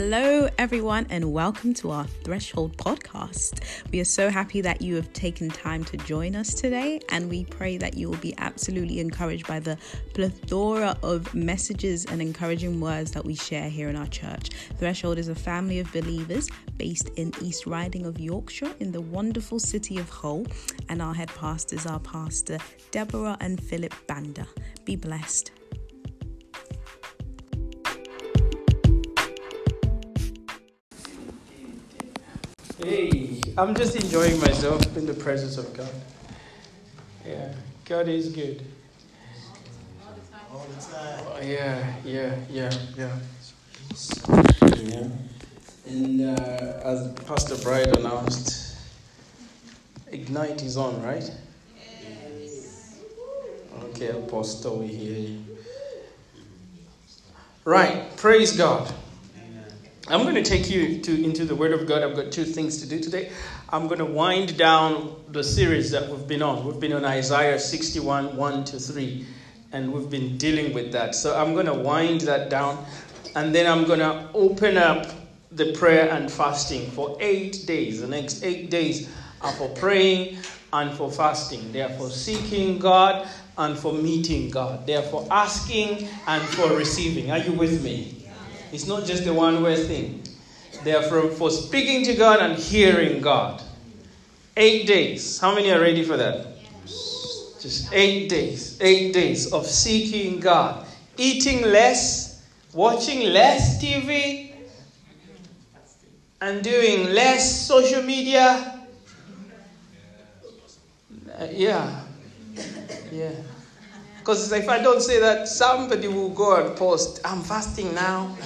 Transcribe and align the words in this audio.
Hello, 0.00 0.48
everyone, 0.58 1.08
and 1.10 1.32
welcome 1.32 1.74
to 1.74 1.90
our 1.90 2.04
Threshold 2.04 2.76
podcast. 2.76 3.82
We 3.90 3.98
are 3.98 4.04
so 4.04 4.30
happy 4.30 4.60
that 4.60 4.80
you 4.80 4.94
have 4.94 5.12
taken 5.12 5.48
time 5.48 5.82
to 5.86 5.96
join 5.96 6.36
us 6.36 6.54
today, 6.54 7.00
and 7.08 7.28
we 7.28 7.46
pray 7.46 7.78
that 7.78 7.96
you 7.96 8.08
will 8.08 8.18
be 8.18 8.32
absolutely 8.38 9.00
encouraged 9.00 9.48
by 9.48 9.58
the 9.58 9.76
plethora 10.14 10.96
of 11.02 11.34
messages 11.34 12.04
and 12.04 12.22
encouraging 12.22 12.80
words 12.80 13.10
that 13.10 13.24
we 13.24 13.34
share 13.34 13.68
here 13.68 13.88
in 13.88 13.96
our 13.96 14.06
church. 14.06 14.50
Threshold 14.78 15.18
is 15.18 15.30
a 15.30 15.34
family 15.34 15.80
of 15.80 15.92
believers 15.92 16.48
based 16.76 17.08
in 17.16 17.32
East 17.42 17.66
Riding 17.66 18.06
of 18.06 18.20
Yorkshire 18.20 18.72
in 18.78 18.92
the 18.92 19.00
wonderful 19.00 19.58
city 19.58 19.98
of 19.98 20.08
Hull, 20.08 20.46
and 20.88 21.02
our 21.02 21.12
head 21.12 21.30
pastors 21.34 21.86
are 21.86 21.98
Pastor 21.98 22.58
Deborah 22.92 23.36
and 23.40 23.60
Philip 23.60 23.92
Banda. 24.06 24.46
Be 24.84 24.94
blessed. 24.94 25.57
Hey, 32.78 33.40
I'm 33.56 33.74
just 33.74 33.96
enjoying 33.96 34.38
myself 34.40 34.96
in 34.96 35.04
the 35.04 35.14
presence 35.14 35.58
of 35.58 35.72
God. 35.76 35.90
Yeah, 37.26 37.52
God 37.84 38.06
is 38.08 38.28
good. 38.28 38.64
All 40.52 40.64
the 40.76 40.80
time. 40.80 41.48
Yeah, 41.48 41.92
yeah, 42.04 42.36
yeah, 42.48 42.72
yeah. 42.96 43.18
Yeah. 44.76 45.08
And 45.86 46.20
uh, 46.38 46.80
as 46.84 47.12
Pastor 47.26 47.56
Bright 47.56 47.96
announced, 47.96 48.76
Ignite 50.12 50.62
is 50.62 50.76
on, 50.76 51.02
right? 51.02 51.28
Yes. 52.00 53.00
Okay, 53.82 54.08
Apostle, 54.10 54.78
we 54.78 54.86
hear 54.86 55.18
you. 55.18 55.44
Right, 57.64 58.16
praise 58.16 58.56
God. 58.56 58.92
I'm 60.10 60.22
going 60.22 60.36
to 60.36 60.42
take 60.42 60.70
you 60.70 61.02
to, 61.02 61.22
into 61.22 61.44
the 61.44 61.54
Word 61.54 61.72
of 61.72 61.86
God. 61.86 62.02
I've 62.02 62.16
got 62.16 62.32
two 62.32 62.46
things 62.46 62.80
to 62.80 62.88
do 62.88 62.98
today. 62.98 63.30
I'm 63.68 63.88
going 63.88 63.98
to 63.98 64.06
wind 64.06 64.56
down 64.56 65.22
the 65.28 65.44
series 65.44 65.90
that 65.90 66.08
we've 66.08 66.26
been 66.26 66.40
on. 66.40 66.64
We've 66.64 66.80
been 66.80 66.94
on 66.94 67.04
Isaiah 67.04 67.58
61, 67.58 68.34
1 68.34 68.64
to 68.64 68.78
3, 68.78 69.26
and 69.72 69.92
we've 69.92 70.08
been 70.08 70.38
dealing 70.38 70.72
with 70.72 70.92
that. 70.92 71.14
So 71.14 71.36
I'm 71.36 71.52
going 71.52 71.66
to 71.66 71.74
wind 71.74 72.22
that 72.22 72.48
down, 72.48 72.86
and 73.34 73.54
then 73.54 73.66
I'm 73.66 73.84
going 73.86 73.98
to 73.98 74.30
open 74.32 74.78
up 74.78 75.08
the 75.50 75.74
prayer 75.74 76.08
and 76.10 76.32
fasting 76.32 76.90
for 76.90 77.14
eight 77.20 77.66
days. 77.66 78.00
The 78.00 78.08
next 78.08 78.42
eight 78.42 78.70
days 78.70 79.10
are 79.42 79.52
for 79.52 79.68
praying 79.68 80.38
and 80.72 80.90
for 80.94 81.10
fasting. 81.10 81.70
They 81.72 81.82
are 81.82 81.90
for 81.90 82.08
seeking 82.08 82.78
God 82.78 83.26
and 83.58 83.76
for 83.76 83.92
meeting 83.92 84.48
God. 84.48 84.86
They 84.86 84.96
are 84.96 85.02
for 85.02 85.26
asking 85.30 86.08
and 86.26 86.42
for 86.42 86.74
receiving. 86.74 87.30
Are 87.30 87.38
you 87.38 87.52
with 87.52 87.84
me? 87.84 88.17
It's 88.72 88.86
not 88.86 89.04
just 89.04 89.26
a 89.26 89.32
one 89.32 89.62
way 89.62 89.76
thing. 89.76 90.22
They 90.84 90.94
are 90.94 91.02
for, 91.02 91.28
for 91.30 91.50
speaking 91.50 92.04
to 92.04 92.14
God 92.14 92.40
and 92.40 92.58
hearing 92.58 93.20
God. 93.20 93.62
Eight 94.56 94.86
days. 94.86 95.38
How 95.38 95.54
many 95.54 95.70
are 95.70 95.80
ready 95.80 96.04
for 96.04 96.16
that? 96.16 96.56
Just 97.60 97.92
eight 97.92 98.28
days. 98.28 98.78
Eight 98.80 99.12
days 99.12 99.52
of 99.52 99.66
seeking 99.66 100.40
God. 100.40 100.86
Eating 101.16 101.62
less, 101.62 102.44
watching 102.72 103.32
less 103.32 103.82
TV, 103.82 104.52
and 106.40 106.62
doing 106.62 107.12
less 107.12 107.66
social 107.66 108.02
media. 108.02 108.80
Uh, 111.38 111.46
yeah. 111.50 112.02
Yeah. 113.10 113.32
Because 114.28 114.52
if 114.52 114.68
I 114.68 114.78
don't 114.78 115.00
say 115.00 115.20
that, 115.20 115.48
somebody 115.48 116.06
will 116.06 116.28
go 116.28 116.62
and 116.62 116.76
post, 116.76 117.18
I'm 117.24 117.40
fasting 117.40 117.94
now. 117.94 118.36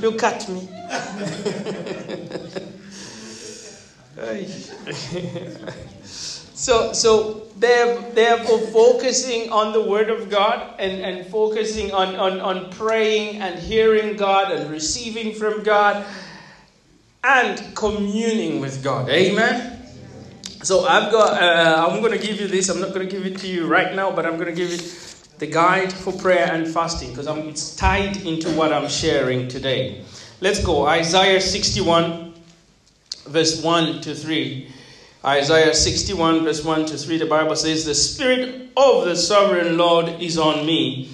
Look 0.00 0.24
at 0.24 0.48
me. 0.48 0.66
so 6.04 6.92
so 6.92 7.46
they're 7.58 8.00
therefore 8.10 8.58
focusing 8.58 9.50
on 9.50 9.72
the 9.72 9.82
word 9.82 10.10
of 10.10 10.28
God 10.28 10.80
and, 10.80 11.00
and 11.00 11.30
focusing 11.30 11.92
on, 11.92 12.16
on, 12.16 12.40
on 12.40 12.72
praying 12.72 13.40
and 13.40 13.56
hearing 13.56 14.16
God 14.16 14.50
and 14.50 14.68
receiving 14.68 15.32
from 15.32 15.62
God 15.62 16.04
and 17.22 17.76
communing 17.76 18.60
with 18.60 18.82
God. 18.82 19.08
Amen. 19.10 19.73
So 20.64 20.86
I've 20.86 21.12
got, 21.12 21.42
uh, 21.42 21.86
I'm 21.86 22.00
going 22.00 22.18
to 22.18 22.26
give 22.26 22.40
you 22.40 22.48
this. 22.48 22.70
I'm 22.70 22.80
not 22.80 22.94
going 22.94 23.06
to 23.06 23.12
give 23.14 23.26
it 23.26 23.38
to 23.40 23.46
you 23.46 23.66
right 23.66 23.94
now, 23.94 24.10
but 24.10 24.24
I'm 24.24 24.36
going 24.38 24.46
to 24.46 24.54
give 24.54 24.70
you 24.70 24.78
the 25.36 25.46
guide 25.46 25.92
for 25.92 26.10
prayer 26.10 26.50
and 26.50 26.66
fasting 26.66 27.10
because 27.10 27.26
it's 27.26 27.76
tied 27.76 28.16
into 28.24 28.48
what 28.52 28.72
I'm 28.72 28.88
sharing 28.88 29.46
today. 29.46 30.02
Let's 30.40 30.64
go. 30.64 30.86
Isaiah 30.86 31.42
61, 31.42 32.32
verse 33.26 33.62
1 33.62 34.00
to 34.02 34.14
3. 34.14 34.72
Isaiah 35.22 35.74
61, 35.74 36.44
verse 36.44 36.64
1 36.64 36.86
to 36.86 36.96
3, 36.96 37.18
the 37.18 37.26
Bible 37.26 37.56
says, 37.56 37.84
The 37.84 37.94
Spirit 37.94 38.70
of 38.74 39.04
the 39.04 39.16
sovereign 39.16 39.76
Lord 39.76 40.08
is 40.22 40.38
on 40.38 40.64
me 40.64 41.13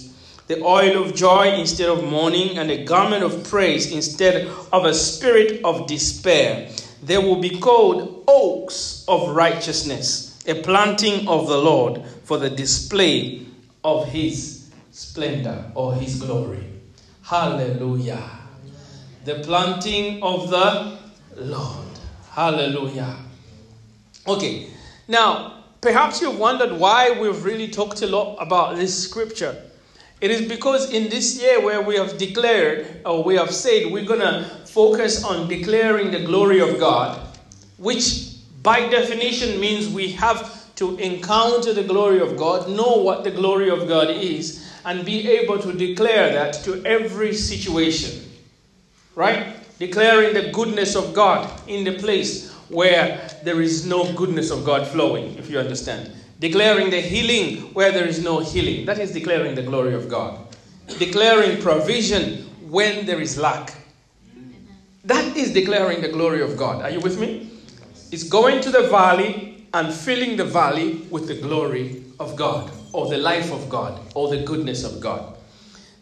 the 0.51 0.61
oil 0.65 1.01
of 1.01 1.15
joy 1.15 1.47
instead 1.53 1.87
of 1.87 2.03
mourning, 2.03 2.57
and 2.57 2.69
a 2.69 2.83
garment 2.83 3.23
of 3.23 3.41
praise 3.49 3.89
instead 3.89 4.49
of 4.73 4.83
a 4.83 4.93
spirit 4.93 5.61
of 5.63 5.87
despair. 5.87 6.69
They 7.01 7.17
will 7.17 7.39
be 7.39 7.57
called 7.57 8.25
oaks 8.27 9.05
of 9.07 9.33
righteousness, 9.33 10.37
a 10.45 10.61
planting 10.61 11.25
of 11.29 11.47
the 11.47 11.57
Lord 11.57 12.03
for 12.25 12.37
the 12.37 12.49
display 12.49 13.45
of 13.85 14.09
his 14.09 14.69
splendor 14.91 15.71
or 15.73 15.95
his 15.95 16.21
glory. 16.21 16.65
Hallelujah. 17.23 18.29
The 19.23 19.35
planting 19.35 20.21
of 20.21 20.49
the 20.49 20.97
Lord. 21.37 21.87
Hallelujah. 22.31 23.15
Okay, 24.27 24.67
now 25.07 25.63
perhaps 25.79 26.21
you've 26.21 26.37
wondered 26.37 26.77
why 26.77 27.17
we've 27.21 27.45
really 27.45 27.69
talked 27.69 28.01
a 28.01 28.07
lot 28.07 28.35
about 28.35 28.75
this 28.75 29.01
scripture. 29.01 29.70
It 30.21 30.29
is 30.29 30.47
because 30.47 30.93
in 30.93 31.09
this 31.09 31.41
year 31.41 31.59
where 31.59 31.81
we 31.81 31.95
have 31.95 32.19
declared, 32.19 33.01
or 33.05 33.23
we 33.23 33.35
have 33.35 33.49
said, 33.49 33.91
we're 33.91 34.05
going 34.05 34.19
to 34.19 34.43
focus 34.67 35.23
on 35.23 35.47
declaring 35.47 36.11
the 36.11 36.23
glory 36.23 36.59
of 36.59 36.79
God, 36.79 37.19
which 37.77 38.35
by 38.61 38.87
definition 38.87 39.59
means 39.59 39.89
we 39.89 40.11
have 40.11 40.75
to 40.75 40.95
encounter 40.99 41.73
the 41.73 41.83
glory 41.83 42.19
of 42.19 42.37
God, 42.37 42.69
know 42.69 42.97
what 42.97 43.23
the 43.23 43.31
glory 43.31 43.71
of 43.71 43.87
God 43.87 44.11
is, 44.11 44.71
and 44.85 45.03
be 45.03 45.27
able 45.27 45.57
to 45.57 45.73
declare 45.73 46.31
that 46.33 46.53
to 46.65 46.85
every 46.85 47.33
situation. 47.33 48.29
Right? 49.15 49.55
Declaring 49.79 50.35
the 50.35 50.51
goodness 50.51 50.95
of 50.95 51.15
God 51.15 51.49
in 51.67 51.83
the 51.83 51.97
place 51.97 52.51
where 52.69 53.27
there 53.43 53.59
is 53.59 53.87
no 53.87 54.13
goodness 54.13 54.51
of 54.51 54.63
God 54.65 54.87
flowing, 54.87 55.35
if 55.39 55.49
you 55.49 55.57
understand 55.57 56.13
declaring 56.41 56.89
the 56.89 56.99
healing 56.99 57.71
where 57.73 57.91
there 57.91 58.07
is 58.07 58.23
no 58.23 58.39
healing. 58.39 58.85
That 58.87 58.97
is 58.97 59.13
declaring 59.13 59.53
the 59.53 59.61
glory 59.61 59.93
of 59.93 60.09
God. 60.09 60.39
Declaring 60.97 61.61
provision 61.61 62.49
when 62.67 63.05
there 63.05 63.21
is 63.21 63.37
lack. 63.37 63.75
That 65.03 65.37
is 65.37 65.53
declaring 65.53 66.01
the 66.01 66.07
glory 66.09 66.41
of 66.41 66.57
God. 66.57 66.81
Are 66.81 66.89
you 66.89 66.99
with 66.99 67.19
me? 67.19 67.51
It's 68.11 68.23
going 68.23 68.59
to 68.61 68.71
the 68.71 68.87
valley 68.89 69.67
and 69.71 69.93
filling 69.93 70.35
the 70.35 70.43
valley 70.43 71.05
with 71.11 71.27
the 71.27 71.39
glory 71.39 72.03
of 72.19 72.35
God, 72.35 72.71
or 72.91 73.07
the 73.07 73.17
life 73.17 73.51
of 73.53 73.69
God, 73.69 74.01
or 74.15 74.27
the 74.27 74.43
goodness 74.43 74.83
of 74.83 74.99
God. 74.99 75.37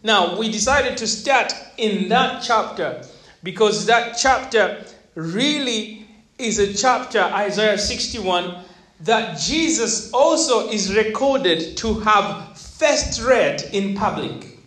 Now, 0.03 0.39
we 0.39 0.49
decided 0.49 0.97
to 0.97 1.07
start 1.07 1.53
in 1.77 2.07
that 2.09 2.41
chapter 2.41 3.03
because 3.43 3.85
that 3.87 4.17
chapter 4.17 4.85
really 5.15 6.07
is 6.37 6.59
a 6.59 6.73
chapter, 6.73 7.19
Isaiah 7.19 7.77
61, 7.77 8.63
that 9.01 9.39
Jesus 9.39 10.11
also 10.11 10.69
is 10.69 10.93
recorded 10.95 11.77
to 11.77 11.99
have 12.01 12.57
first 12.57 13.21
read 13.21 13.61
in 13.73 13.95
public. 13.95 14.57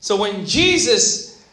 So 0.00 0.16
when 0.16 0.46
Jesus 0.46 1.44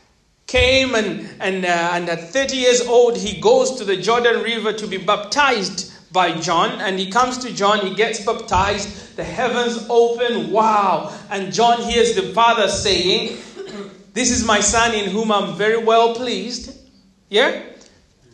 came 0.48 0.96
and, 0.96 1.30
and, 1.40 1.66
uh, 1.66 1.92
and 1.94 2.10
at 2.10 2.30
30 2.30 2.56
years 2.56 2.82
old, 2.88 3.18
he 3.18 3.40
goes 3.40 3.76
to 3.76 3.84
the 3.84 3.98
Jordan 3.98 4.42
River 4.42 4.74
to 4.74 4.88
be 4.88 4.98
baptized 4.98 5.94
by 6.12 6.40
John, 6.40 6.80
and 6.80 6.98
he 6.98 7.12
comes 7.12 7.38
to 7.40 7.54
John, 7.54 7.86
he 7.86 7.94
gets 7.94 8.26
baptized, 8.26 9.18
the 9.18 9.24
heavens 9.24 9.86
open, 9.90 10.52
wow. 10.52 11.14
And 11.30 11.54
John 11.54 11.82
hears 11.82 12.16
the 12.16 12.34
Father 12.34 12.70
saying, 12.70 13.38
This 14.14 14.32
is 14.32 14.46
my 14.46 14.62
Son 14.62 14.96
in 14.96 15.12
whom 15.12 15.32
I'm 15.32 15.56
very 15.56 15.84
well 15.84 16.16
pleased. 16.16 16.76
Yeah? 17.30 17.62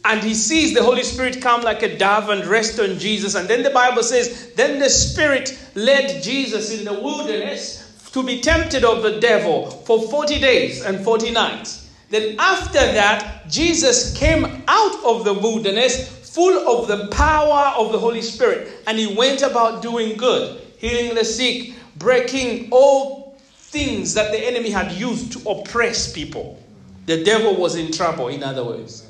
And 0.05 0.21
he 0.21 0.33
sees 0.33 0.73
the 0.73 0.83
Holy 0.83 1.03
Spirit 1.03 1.41
come 1.41 1.61
like 1.61 1.81
a 1.81 1.97
dove 1.97 2.29
and 2.29 2.45
rest 2.45 2.79
on 2.79 2.99
Jesus. 2.99 3.35
And 3.35 3.47
then 3.47 3.63
the 3.63 3.69
Bible 3.69 4.03
says, 4.03 4.51
then 4.55 4.79
the 4.79 4.89
Spirit 4.89 5.57
led 5.75 6.21
Jesus 6.21 6.77
in 6.77 6.85
the 6.85 6.93
wilderness 6.93 8.09
to 8.11 8.21
be 8.21 8.41
tempted 8.41 8.83
of 8.83 9.01
the 9.01 9.19
devil 9.19 9.71
for 9.71 10.01
40 10.01 10.39
days 10.39 10.83
and 10.83 11.03
40 11.03 11.31
nights. 11.31 11.89
Then 12.09 12.35
after 12.37 12.79
that, 12.79 13.49
Jesus 13.49 14.15
came 14.17 14.63
out 14.67 15.03
of 15.05 15.23
the 15.23 15.33
wilderness 15.33 16.09
full 16.29 16.67
of 16.67 16.87
the 16.87 17.07
power 17.07 17.73
of 17.77 17.91
the 17.91 17.99
Holy 17.99 18.21
Spirit. 18.21 18.71
And 18.85 18.99
he 18.99 19.15
went 19.15 19.41
about 19.41 19.81
doing 19.81 20.17
good, 20.17 20.61
healing 20.77 21.15
the 21.15 21.23
sick, 21.23 21.73
breaking 21.95 22.67
all 22.71 23.39
things 23.39 24.13
that 24.15 24.31
the 24.31 24.39
enemy 24.39 24.69
had 24.69 24.91
used 24.91 25.31
to 25.33 25.49
oppress 25.49 26.11
people. 26.11 26.61
The 27.05 27.23
devil 27.23 27.55
was 27.55 27.75
in 27.75 27.91
trouble, 27.91 28.27
in 28.27 28.43
other 28.43 28.63
words. 28.63 29.09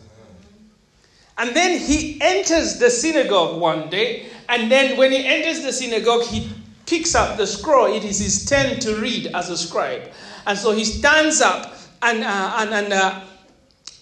And 1.38 1.56
then 1.56 1.80
he 1.80 2.20
enters 2.22 2.78
the 2.78 2.90
synagogue 2.90 3.60
one 3.60 3.90
day, 3.90 4.28
and 4.50 4.72
then 4.72 4.98
when 4.98 5.12
he 5.12 5.26
enters 5.26 5.64
the 5.64 5.74
synagogue, 5.74 6.24
he 6.24 6.50
picks 6.86 7.16
up 7.16 7.38
the 7.38 7.48
scroll. 7.48 7.94
It 7.94 8.04
is 8.04 8.20
his 8.20 8.46
turn 8.46 8.80
to 8.82 8.96
read 8.98 9.28
as 9.28 9.50
a 9.50 9.58
scribe. 9.58 10.12
And 10.46 10.58
so 10.58 10.74
he 10.74 10.86
stands 10.86 11.42
up 11.42 11.76
and, 12.02 12.24
uh, 12.24 12.56
and, 12.58 12.74
and 12.74 12.94
uh, 12.94 13.22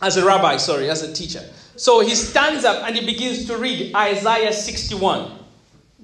as 0.01 0.17
a 0.17 0.25
rabbi, 0.25 0.57
sorry, 0.57 0.89
as 0.89 1.03
a 1.03 1.13
teacher. 1.13 1.43
So 1.75 2.01
he 2.01 2.15
stands 2.15 2.65
up 2.65 2.83
and 2.85 2.95
he 2.95 3.05
begins 3.05 3.45
to 3.45 3.57
read 3.57 3.95
Isaiah 3.95 4.51
61. 4.51 5.39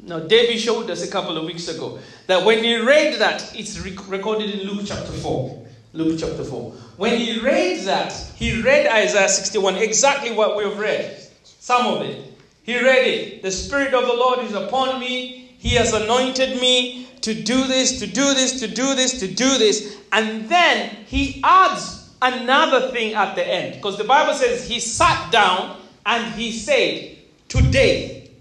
Now, 0.03 0.19
David 0.19 0.59
showed 0.59 0.89
us 0.89 1.03
a 1.03 1.11
couple 1.11 1.37
of 1.37 1.45
weeks 1.45 1.67
ago 1.67 1.99
that 2.27 2.45
when 2.45 2.63
he 2.63 2.77
read 2.77 3.19
that, 3.19 3.53
it's 3.55 3.79
recorded 3.79 4.49
in 4.49 4.67
Luke 4.67 4.85
chapter 4.85 5.11
4. 5.11 5.66
Luke 5.93 6.19
chapter 6.19 6.43
4. 6.43 6.71
When 6.97 7.17
he 7.17 7.39
read 7.39 7.85
that, 7.85 8.11
he 8.35 8.61
read 8.61 8.87
Isaiah 8.87 9.29
61, 9.29 9.75
exactly 9.77 10.31
what 10.31 10.57
we've 10.57 10.77
read. 10.77 11.21
Some 11.43 11.85
of 11.87 12.01
it. 12.01 12.33
He 12.63 12.75
read 12.83 13.07
it. 13.07 13.41
The 13.41 13.51
Spirit 13.51 13.93
of 13.93 14.05
the 14.05 14.13
Lord 14.13 14.39
is 14.39 14.53
upon 14.53 14.99
me. 14.99 15.55
He 15.57 15.75
has 15.75 15.93
anointed 15.93 16.59
me 16.61 17.07
to 17.21 17.33
do 17.33 17.67
this, 17.67 17.99
to 17.99 18.07
do 18.07 18.33
this, 18.33 18.59
to 18.59 18.67
do 18.67 18.95
this, 18.95 19.19
to 19.19 19.27
do 19.27 19.57
this. 19.57 19.97
And 20.11 20.49
then 20.49 20.89
he 21.05 21.41
adds 21.43 22.09
another 22.21 22.91
thing 22.91 23.13
at 23.13 23.35
the 23.35 23.47
end. 23.47 23.75
Because 23.75 23.97
the 23.97 24.03
Bible 24.03 24.33
says 24.33 24.67
he 24.67 24.79
sat 24.79 25.31
down 25.31 25.77
and 26.05 26.33
he 26.35 26.51
said, 26.51 27.17
Today, 27.47 28.31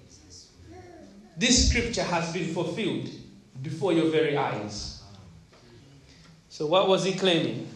this 1.37 1.69
scripture 1.69 2.03
has 2.03 2.33
been 2.33 2.53
fulfilled 2.53 3.09
before 3.63 3.93
your 3.93 4.11
very 4.11 4.37
eyes. 4.37 4.96
So, 6.57 6.65
what 6.65 6.89
was 6.89 7.05
he 7.05 7.13
claiming? 7.13 7.69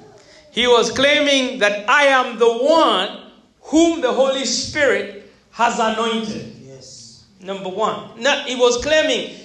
He 0.53 0.67
was 0.67 0.91
claiming 0.91 1.59
that 1.59 1.87
I 1.87 2.05
am 2.05 2.39
the 2.39 2.51
one 2.51 3.31
whom 3.61 4.01
the 4.01 4.11
Holy 4.11 4.47
Spirit 4.47 5.31
has 5.51 5.79
anointed. 5.79 6.57
Yes. 6.63 7.27
Number 7.43 7.69
one. 7.69 8.19
Now, 8.23 8.43
he 8.47 8.57
was 8.57 8.83
claiming, 8.83 9.37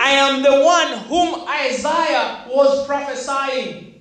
I 0.00 0.12
am 0.12 0.42
the 0.42 0.62
one 0.62 0.96
whom 1.04 1.46
Isaiah 1.46 2.46
was 2.48 2.86
prophesying 2.86 4.00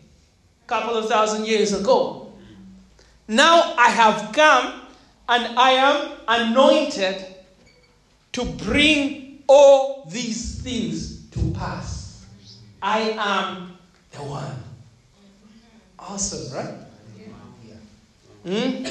a 0.63 0.67
couple 0.67 0.95
of 0.95 1.09
thousand 1.09 1.47
years 1.47 1.73
ago. 1.73 2.31
Now 3.27 3.75
I 3.77 3.89
have 3.89 4.31
come 4.31 4.83
and 5.27 5.59
I 5.59 5.71
am 5.71 6.11
anointed 6.29 7.25
to 8.31 8.45
bring 8.45 9.43
all 9.47 10.07
these 10.09 10.61
things 10.61 11.29
to 11.31 11.51
pass. 11.51 12.25
I 12.81 13.15
am 13.17 13.77
the 14.11 14.23
one. 14.23 14.60
Awesome, 16.01 16.57
right? 16.57 16.73
Hmm? 18.43 18.85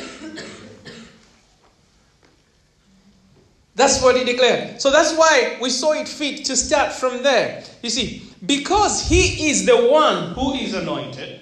That's 3.74 4.02
what 4.02 4.16
he 4.16 4.24
declared. 4.24 4.80
So 4.80 4.90
that's 4.90 5.16
why 5.16 5.58
we 5.60 5.70
saw 5.70 5.92
it 5.92 6.06
fit 6.06 6.44
to 6.44 6.56
start 6.56 6.92
from 6.92 7.22
there. 7.22 7.64
You 7.82 7.90
see, 7.90 8.22
because 8.44 9.08
he 9.08 9.50
is 9.50 9.66
the 9.66 9.88
one 9.88 10.34
who 10.34 10.54
is 10.54 10.74
anointed, 10.74 11.40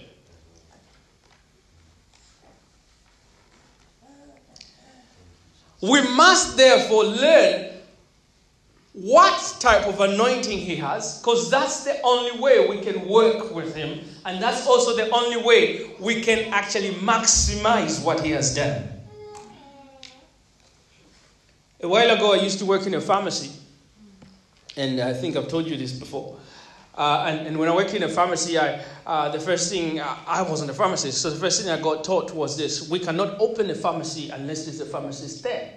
we 5.83 6.01
must 6.15 6.57
therefore 6.57 7.05
learn 7.05 7.68
what 9.01 9.57
type 9.61 9.87
of 9.87 10.01
anointing 10.01 10.59
he 10.59 10.75
has, 10.75 11.21
because 11.21 11.49
that's 11.51 11.85
the 11.85 12.01
only 12.03 12.41
way 12.41 12.69
we 12.69 12.81
can 12.81 13.07
work 13.07 13.55
with 13.55 13.73
him, 13.73 14.01
and 14.27 14.43
that's 14.43 14.67
also 14.67 14.97
the 14.97 15.09
only 15.11 15.41
way 15.41 15.93
we 16.01 16.21
can 16.21 16.53
actually 16.53 16.91
maximize 16.95 18.05
what 18.05 18.25
he 18.25 18.33
has 18.33 18.57
done. 18.57 18.89
A 21.81 21.87
while 21.87 22.11
ago, 22.11 22.33
I 22.33 22.39
used 22.43 22.59
to 22.59 22.67
work 22.67 22.89
in 22.89 22.95
a 22.95 23.01
pharmacy, 23.01 23.53
and 24.77 25.01
I 25.01 25.13
think 25.13 25.37
I've 25.37 25.47
told 25.47 25.69
you 25.69 25.77
this 25.77 25.93
before. 25.93 26.37
Uh, 26.97 27.27
and, 27.29 27.47
and, 27.47 27.57
when 27.57 27.69
I 27.69 27.77
worked 27.77 27.95
in 27.95 28.03
a 28.03 28.09
pharmacy, 28.09 28.59
I, 28.59 28.83
uh, 29.07 29.29
the 29.29 29.39
first 29.39 29.71
thing, 29.71 30.01
uh, 30.01 30.17
I 30.27 30.43
wasn't 30.43 30.73
a 30.73 30.75
pharmacist, 30.75 31.23
so 31.23 31.31
the 31.31 31.39
first 31.39 31.63
thing 31.63 31.71
I 31.71 31.81
got 31.81 32.03
taught 32.03 32.35
was 32.35 32.57
this 32.57 32.91
we 32.91 32.99
cannot 32.99 33.39
open 33.39 33.71
a 33.71 33.77
pharmacy 33.77 34.31
unless 34.31 34.65
there's 34.65 34.81
a 34.81 34.87
pharmacist 34.87 35.45
there. 35.45 35.73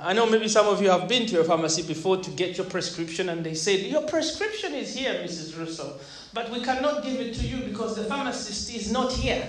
I 0.00 0.12
know 0.12 0.26
maybe 0.26 0.48
some 0.48 0.66
of 0.66 0.80
you 0.80 0.90
have 0.90 1.08
been 1.08 1.26
to 1.26 1.40
a 1.40 1.44
pharmacy 1.44 1.82
before 1.82 2.16
to 2.16 2.30
get 2.30 2.56
your 2.56 2.66
prescription, 2.66 3.28
and 3.28 3.44
they 3.44 3.54
said, 3.54 3.80
Your 3.80 4.02
prescription 4.02 4.74
is 4.74 4.94
here, 4.94 5.12
Mrs. 5.14 5.58
Russo, 5.58 5.98
but 6.32 6.50
we 6.50 6.62
cannot 6.62 7.04
give 7.04 7.20
it 7.20 7.34
to 7.34 7.46
you 7.46 7.58
because 7.64 7.96
the 7.96 8.04
pharmacist 8.04 8.74
is 8.74 8.90
not 8.90 9.12
here. 9.12 9.46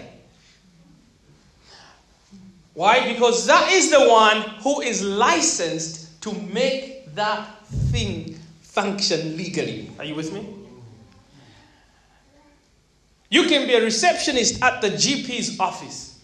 Why? 2.74 3.14
Because 3.14 3.46
that 3.46 3.72
is 3.72 3.92
the 3.92 4.10
one 4.10 4.42
who 4.62 4.82
is 4.82 5.04
licensed 5.04 6.22
to 6.24 6.34
make 6.34 7.14
that 7.16 7.66
thing 7.92 8.38
function 8.62 9.38
legally. 9.38 9.92
Are 10.00 10.06
you 10.06 10.16
with 10.16 10.34
me? 10.34 10.48
You 13.30 13.48
can 13.48 13.68
be 13.68 13.76
a 13.76 13.84
receptionist 13.84 14.62
at 14.62 14.82
the 14.82 14.90
GP's 14.90 15.60
office. 15.60 16.20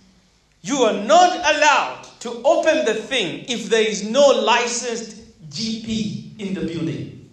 You 0.62 0.77
are 0.77 1.06
not 1.06 1.38
allowed 1.38 2.08
to 2.19 2.42
open 2.44 2.86
the 2.86 2.94
thing 2.94 3.45
if 3.48 3.69
there 3.69 3.83
is 3.83 4.04
no 4.04 4.27
licensed 4.27 5.18
GP 5.50 6.39
in 6.39 6.54
the 6.54 6.62
building. 6.62 7.30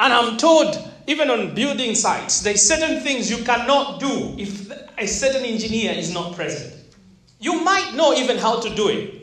And 0.00 0.12
I'm 0.14 0.38
told, 0.38 0.76
even 1.06 1.30
on 1.30 1.54
building 1.54 1.94
sites, 1.94 2.40
there's 2.40 2.62
certain 2.62 3.02
things 3.02 3.30
you 3.30 3.44
cannot 3.44 4.00
do 4.00 4.34
if 4.38 4.70
a 4.96 5.06
certain 5.06 5.44
engineer 5.44 5.92
is 5.92 6.12
not 6.12 6.34
present. 6.34 6.74
You 7.38 7.62
might 7.62 7.94
know 7.94 8.14
even 8.14 8.38
how 8.38 8.60
to 8.60 8.74
do 8.74 8.88
it. 8.88 9.16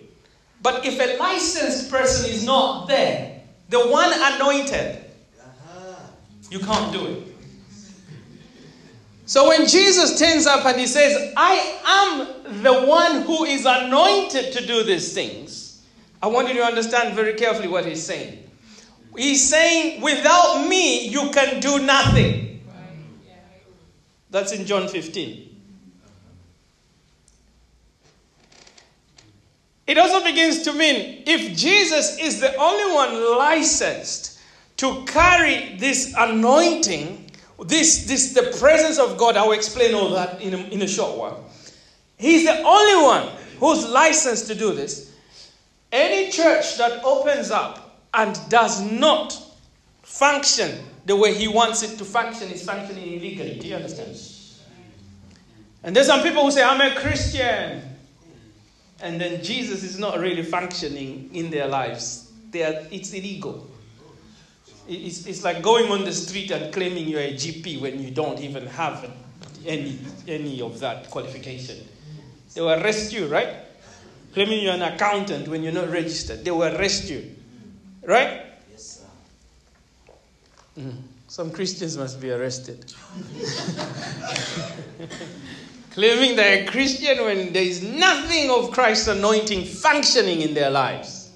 But 0.61 0.85
if 0.85 0.99
a 0.99 1.17
licensed 1.17 1.89
person 1.89 2.29
is 2.29 2.45
not 2.45 2.87
there, 2.87 3.41
the 3.69 3.79
one 3.87 4.11
anointed, 4.13 5.03
you 6.49 6.59
can't 6.59 6.91
do 6.93 7.05
it. 7.05 7.26
So 9.27 9.49
when 9.49 9.67
Jesus 9.67 10.17
turns 10.17 10.47
up 10.47 10.65
and 10.65 10.79
he 10.79 10.87
says, 10.87 11.33
I 11.35 11.79
am 11.85 12.63
the 12.63 12.85
one 12.85 13.23
who 13.23 13.43
is 13.43 13.65
anointed 13.65 14.53
to 14.53 14.65
do 14.65 14.83
these 14.83 15.13
things, 15.13 15.85
I 16.23 16.27
want 16.27 16.47
you 16.47 16.53
to 16.55 16.63
understand 16.63 17.13
very 17.13 17.33
carefully 17.33 17.67
what 17.67 17.85
he's 17.85 18.01
saying. 18.01 18.49
He's 19.17 19.47
saying, 19.47 20.01
without 20.01 20.65
me, 20.69 21.09
you 21.09 21.29
can 21.31 21.59
do 21.59 21.79
nothing. 21.79 22.63
That's 24.29 24.53
in 24.53 24.65
John 24.65 24.87
15. 24.87 25.43
It 29.87 29.97
also 29.97 30.23
begins 30.23 30.61
to 30.61 30.73
mean 30.73 31.23
if 31.27 31.57
Jesus 31.57 32.17
is 32.17 32.39
the 32.39 32.55
only 32.55 32.93
one 32.93 33.37
licensed 33.37 34.39
to 34.77 35.03
carry 35.05 35.75
this 35.77 36.13
anointing, 36.17 37.26
this, 37.65 38.05
this 38.05 38.33
the 38.33 38.55
presence 38.59 38.99
of 38.99 39.17
God. 39.17 39.37
I 39.37 39.45
will 39.45 39.53
explain 39.53 39.95
all 39.95 40.09
that 40.11 40.41
in 40.41 40.53
a, 40.53 40.57
in 40.57 40.81
a 40.81 40.87
short 40.87 41.17
while. 41.17 41.45
He's 42.17 42.45
the 42.45 42.61
only 42.63 43.03
one 43.03 43.29
who's 43.59 43.87
licensed 43.87 44.47
to 44.47 44.55
do 44.55 44.73
this. 44.73 45.13
Any 45.91 46.31
church 46.31 46.77
that 46.77 47.03
opens 47.03 47.51
up 47.51 48.01
and 48.13 48.37
does 48.49 48.81
not 48.81 49.39
function 50.03 50.83
the 51.05 51.15
way 51.15 51.33
he 51.33 51.47
wants 51.47 51.83
it 51.83 51.97
to 51.97 52.05
function 52.05 52.49
is 52.49 52.65
functioning 52.65 53.13
illegally. 53.13 53.59
Do 53.59 53.67
you 53.67 53.75
understand? 53.75 54.17
And 55.83 55.95
there's 55.95 56.07
some 56.07 56.21
people 56.21 56.43
who 56.43 56.51
say, 56.51 56.63
I'm 56.63 56.81
a 56.81 56.99
Christian. 56.99 57.81
And 58.99 59.21
then 59.21 59.43
Jesus 59.43 59.83
is 59.83 59.99
not 59.99 60.19
really 60.19 60.43
functioning 60.43 61.29
in 61.33 61.49
their 61.49 61.67
lives. 61.67 62.31
They 62.51 62.63
are, 62.63 62.85
it's 62.91 63.13
illegal. 63.13 63.67
It's, 64.87 65.25
it's 65.25 65.43
like 65.43 65.61
going 65.61 65.91
on 65.91 66.05
the 66.05 66.13
street 66.13 66.51
and 66.51 66.73
claiming 66.73 67.07
you're 67.07 67.21
a 67.21 67.33
GP 67.33 67.81
when 67.81 68.01
you 68.01 68.11
don't 68.11 68.39
even 68.39 68.65
have 68.67 69.09
any, 69.65 69.99
any 70.27 70.61
of 70.61 70.79
that 70.79 71.09
qualification. 71.09 71.77
They 72.53 72.61
will 72.61 72.71
arrest 72.71 73.11
you, 73.11 73.27
right? 73.27 73.55
Claiming 74.33 74.63
you're 74.63 74.73
an 74.73 74.81
accountant 74.81 75.47
when 75.47 75.63
you're 75.63 75.73
not 75.73 75.89
registered. 75.89 76.45
They 76.45 76.51
will 76.51 76.75
arrest 76.75 77.09
you. 77.09 77.35
Right? 78.03 78.45
Yes, 78.71 79.01
sir. 80.05 80.81
Mm. 80.81 81.01
Some 81.27 81.51
Christians 81.51 81.97
must 81.97 82.21
be 82.21 82.31
arrested. 82.31 82.85
claiming 85.97 86.35
they're 86.35 86.63
a 86.63 86.65
Christian 86.67 87.17
when 87.25 87.51
there 87.51 87.63
is 87.63 87.81
nothing 87.81 88.51
of 88.51 88.71
Christ's 88.71 89.07
anointing 89.07 89.65
functioning 89.65 90.41
in 90.41 90.53
their 90.53 90.69
lives. 90.69 91.31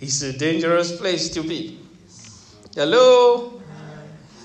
It's 0.00 0.22
a 0.22 0.36
dangerous 0.36 0.96
place 0.96 1.28
to 1.30 1.42
be. 1.42 1.78
Hello? 2.76 3.58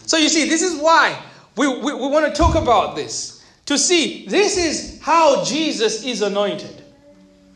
So 0.06 0.16
you 0.16 0.30
see, 0.30 0.48
this 0.48 0.62
is 0.62 0.82
why 0.82 1.22
we, 1.58 1.68
we, 1.68 1.94
we 1.94 2.08
want 2.08 2.26
to 2.26 2.32
talk 2.34 2.56
about 2.56 2.96
this. 2.96 3.46
To 3.66 3.78
see, 3.78 4.26
this 4.26 4.58
is 4.58 5.02
how 5.02 5.44
Jesus 5.44 6.06
is 6.06 6.22
anointed. 6.22 6.82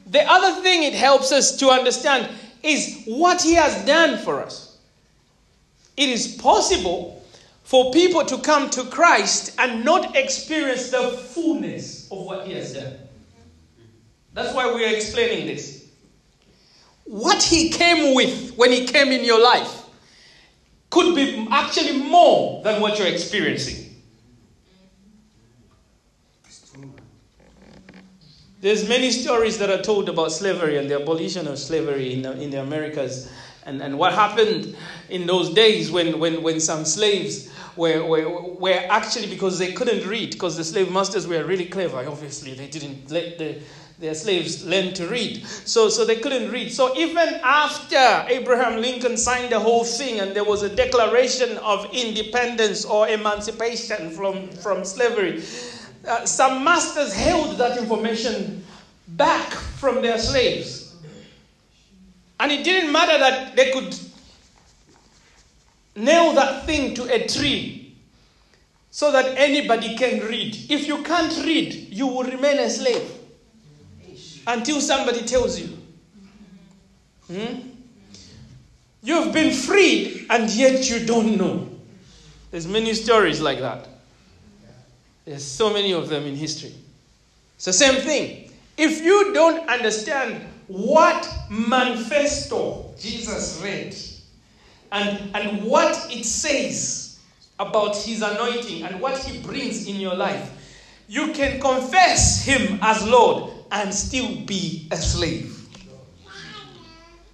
The 0.08 0.22
other 0.30 0.62
thing 0.62 0.84
it 0.84 0.94
helps 0.94 1.32
us 1.32 1.56
to 1.60 1.70
understand 1.70 2.28
is 2.62 3.04
what 3.06 3.42
he 3.42 3.54
has 3.54 3.86
done 3.86 4.18
for 4.18 4.44
us. 4.44 4.78
It 5.96 6.10
is 6.10 6.36
possible 6.36 7.24
for 7.64 7.94
people 7.94 8.26
to 8.26 8.38
come 8.40 8.70
to 8.72 8.84
Christ 8.84 9.56
and 9.58 9.86
not 9.86 10.18
experience 10.18 10.92
the 10.92 11.10
fullness 11.12 12.12
of 12.12 12.18
what 12.26 12.46
He 12.46 12.54
has 12.54 12.74
done. 12.74 12.98
That's 14.34 14.54
why 14.54 14.74
we 14.74 14.86
are 14.86 14.94
explaining 14.94 15.48
this. 15.48 15.88
What 17.06 17.42
He 17.42 17.70
came 17.70 18.14
with 18.14 18.58
when 18.58 18.74
He 18.74 18.86
came 18.86 19.14
in 19.14 19.24
your 19.24 19.42
life 19.42 19.85
could 20.96 21.14
be 21.14 21.46
actually 21.52 21.98
more 22.04 22.64
than 22.64 22.82
what 22.82 22.98
you're 22.98 23.10
experiencing. 23.10 23.94
There's 28.62 28.88
many 28.88 29.12
stories 29.12 29.58
that 29.58 29.70
are 29.70 29.82
told 29.82 30.08
about 30.08 30.32
slavery 30.32 30.78
and 30.78 30.90
the 30.90 30.96
abolition 30.96 31.48
of 31.48 31.60
slavery 31.60 32.14
in 32.14 32.22
the, 32.22 32.42
in 32.42 32.50
the 32.50 32.62
Americas 32.62 33.30
and, 33.66 33.82
and 33.82 34.00
what 34.00 34.14
happened 34.14 34.74
in 35.10 35.28
those 35.28 35.54
days 35.54 35.92
when, 35.92 36.18
when, 36.18 36.42
when 36.42 36.62
some 36.62 36.86
slaves 36.86 37.52
were, 37.76 38.02
were, 38.06 38.54
were 38.54 38.88
actually 38.90 39.28
because 39.28 39.60
they 39.60 39.74
couldn't 39.74 40.08
read, 40.08 40.32
because 40.32 40.56
the 40.56 40.64
slave 40.64 40.90
masters 40.90 41.28
were 41.28 41.44
really 41.44 41.66
clever, 41.66 42.08
obviously. 42.08 42.54
They 42.54 42.68
didn't 42.68 43.12
let 43.12 43.38
the, 43.38 43.60
their 44.00 44.14
slaves 44.14 44.66
learned 44.66 44.96
to 44.98 45.08
read. 45.08 45.46
So, 45.46 45.90
so 45.90 46.06
they 46.06 46.18
couldn't 46.18 46.52
read. 46.52 46.72
So 46.72 46.96
even 46.98 47.40
after 47.44 48.26
Abraham 48.28 48.82
Lincoln 48.82 49.16
signed 49.16 49.52
the 49.52 49.60
whole 49.60 49.86
thing 49.86 50.20
and 50.20 50.36
there 50.36 50.44
was 50.44 50.64
a 50.64 50.76
declaration 50.76 51.58
of 51.60 51.88
independence 51.94 52.84
or 52.84 53.08
emancipation 53.08 54.12
from, 54.12 54.50
from 54.50 54.84
slavery, 54.84 55.44
uh, 56.08 56.26
some 56.26 56.64
masters 56.64 57.14
held 57.14 57.58
that 57.58 57.78
information 57.78 58.66
back 59.10 59.52
from 59.52 60.02
their 60.02 60.18
slaves. 60.18 60.96
And 62.40 62.52
it 62.52 62.66
didn't 62.66 62.92
matter 62.92 63.18
that 63.18 63.56
they 63.56 63.72
could 63.72 63.98
nail 65.96 66.34
that 66.34 66.66
thing 66.66 66.94
to 66.96 67.04
a 67.14 67.26
tree 67.28 67.96
so 68.92 69.12
that 69.14 69.38
anybody 69.38 69.96
can 69.96 70.20
read. 70.28 70.54
If 70.70 70.86
you 70.86 71.02
can't 71.04 71.34
read, 71.46 71.74
you 71.74 72.08
will 72.08 72.24
remain 72.24 72.60
a 72.60 72.70
slave 72.70 73.15
until 74.48 74.82
somebody 74.82 75.24
tells 75.26 75.60
you. 75.60 75.78
Hmm? 77.28 77.70
You've 79.02 79.34
been 79.34 79.54
freed 79.54 80.28
and 80.30 80.50
yet 80.50 80.90
you 80.90 81.06
don't 81.06 81.38
know. 81.38 81.70
There's 82.52 82.68
many 82.68 82.94
stories 82.94 83.42
like 83.42 83.60
that. 83.60 83.88
There's 85.26 85.44
so 85.44 85.74
many 85.74 85.94
of 85.94 86.10
them 86.10 86.24
in 86.26 86.36
history. 86.36 86.74
It's 87.56 87.66
the 87.66 87.74
same 87.74 88.02
thing. 88.02 88.52
If 88.78 89.02
you 89.02 89.34
don't 89.34 89.68
understand 89.70 90.48
what 90.68 91.28
manifesto 91.50 92.94
Jesus 93.00 93.62
read, 93.64 93.96
and, 94.92 95.36
and 95.36 95.64
what 95.64 96.08
it 96.12 96.26
says 96.26 97.20
about 97.60 97.96
his 97.98 98.22
anointing 98.22 98.84
and 98.84 99.00
what 99.02 99.18
he 99.18 99.40
brings 99.40 99.88
in 99.88 99.98
your 99.98 100.16
life, 100.16 100.52
you 101.08 101.34
can 101.34 101.60
confess 101.60 102.44
him 102.46 102.80
as 102.82 103.06
Lord 103.06 103.52
and 103.76 103.94
still 103.94 104.34
be 104.46 104.88
a 104.90 104.96
slave. 104.96 105.52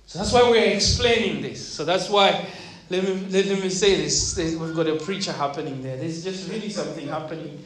So 0.08 0.20
that's 0.20 0.34
why 0.34 0.50
we're 0.50 0.74
explaining 0.74 1.42
this. 1.44 1.66
So 1.66 1.86
that's 1.86 2.10
why, 2.10 2.48
let 2.90 3.04
me, 3.04 3.14
let 3.30 3.46
me 3.46 3.70
say 3.70 3.96
this. 3.96 4.36
We've 4.36 4.76
got 4.76 4.88
a 4.88 4.96
preacher 4.96 5.32
happening 5.32 5.84
there. 5.84 5.98
There's 5.98 6.24
just 6.24 6.50
really 6.50 6.70
something 6.70 7.08
happening 7.08 7.64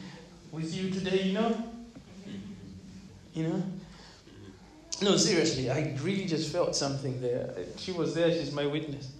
with 0.52 0.74
you 0.76 0.90
today, 0.90 1.22
you 1.22 1.32
know? 1.32 1.72
You 3.32 3.48
know? 3.48 3.62
No, 5.02 5.16
seriously, 5.16 5.70
I 5.70 5.96
really 6.02 6.26
just 6.26 6.52
felt 6.52 6.76
something 6.76 7.20
there. 7.22 7.54
She 7.78 7.92
was 7.92 8.14
there, 8.14 8.30
she's 8.30 8.52
my 8.52 8.66
witness. 8.66 9.10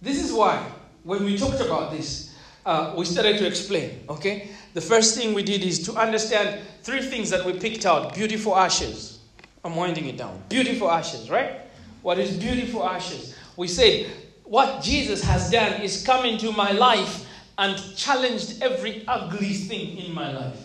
This 0.00 0.24
is 0.24 0.27
why, 0.38 0.64
when 1.02 1.24
we 1.24 1.36
talked 1.36 1.60
about 1.60 1.90
this, 1.90 2.34
uh, 2.64 2.94
we 2.96 3.04
started 3.04 3.36
to 3.38 3.46
explain, 3.46 4.04
okay? 4.08 4.50
The 4.74 4.80
first 4.80 5.18
thing 5.18 5.34
we 5.34 5.42
did 5.42 5.62
is 5.62 5.84
to 5.86 5.94
understand 5.94 6.60
three 6.82 7.02
things 7.02 7.28
that 7.30 7.44
we 7.44 7.52
picked 7.58 7.84
out 7.84 8.14
beautiful 8.14 8.56
ashes. 8.56 9.18
I'm 9.64 9.76
winding 9.76 10.06
it 10.06 10.16
down. 10.16 10.42
Beautiful 10.48 10.90
ashes, 10.90 11.28
right? 11.28 11.60
What 12.02 12.18
is 12.18 12.36
beautiful 12.36 12.88
ashes? 12.88 13.36
We 13.56 13.68
said, 13.68 14.06
what 14.44 14.82
Jesus 14.82 15.22
has 15.24 15.50
done 15.50 15.82
is 15.82 16.04
come 16.04 16.24
into 16.24 16.52
my 16.52 16.70
life 16.72 17.26
and 17.58 17.76
challenged 17.96 18.62
every 18.62 19.04
ugly 19.08 19.52
thing 19.52 19.98
in 19.98 20.14
my 20.14 20.32
life. 20.32 20.56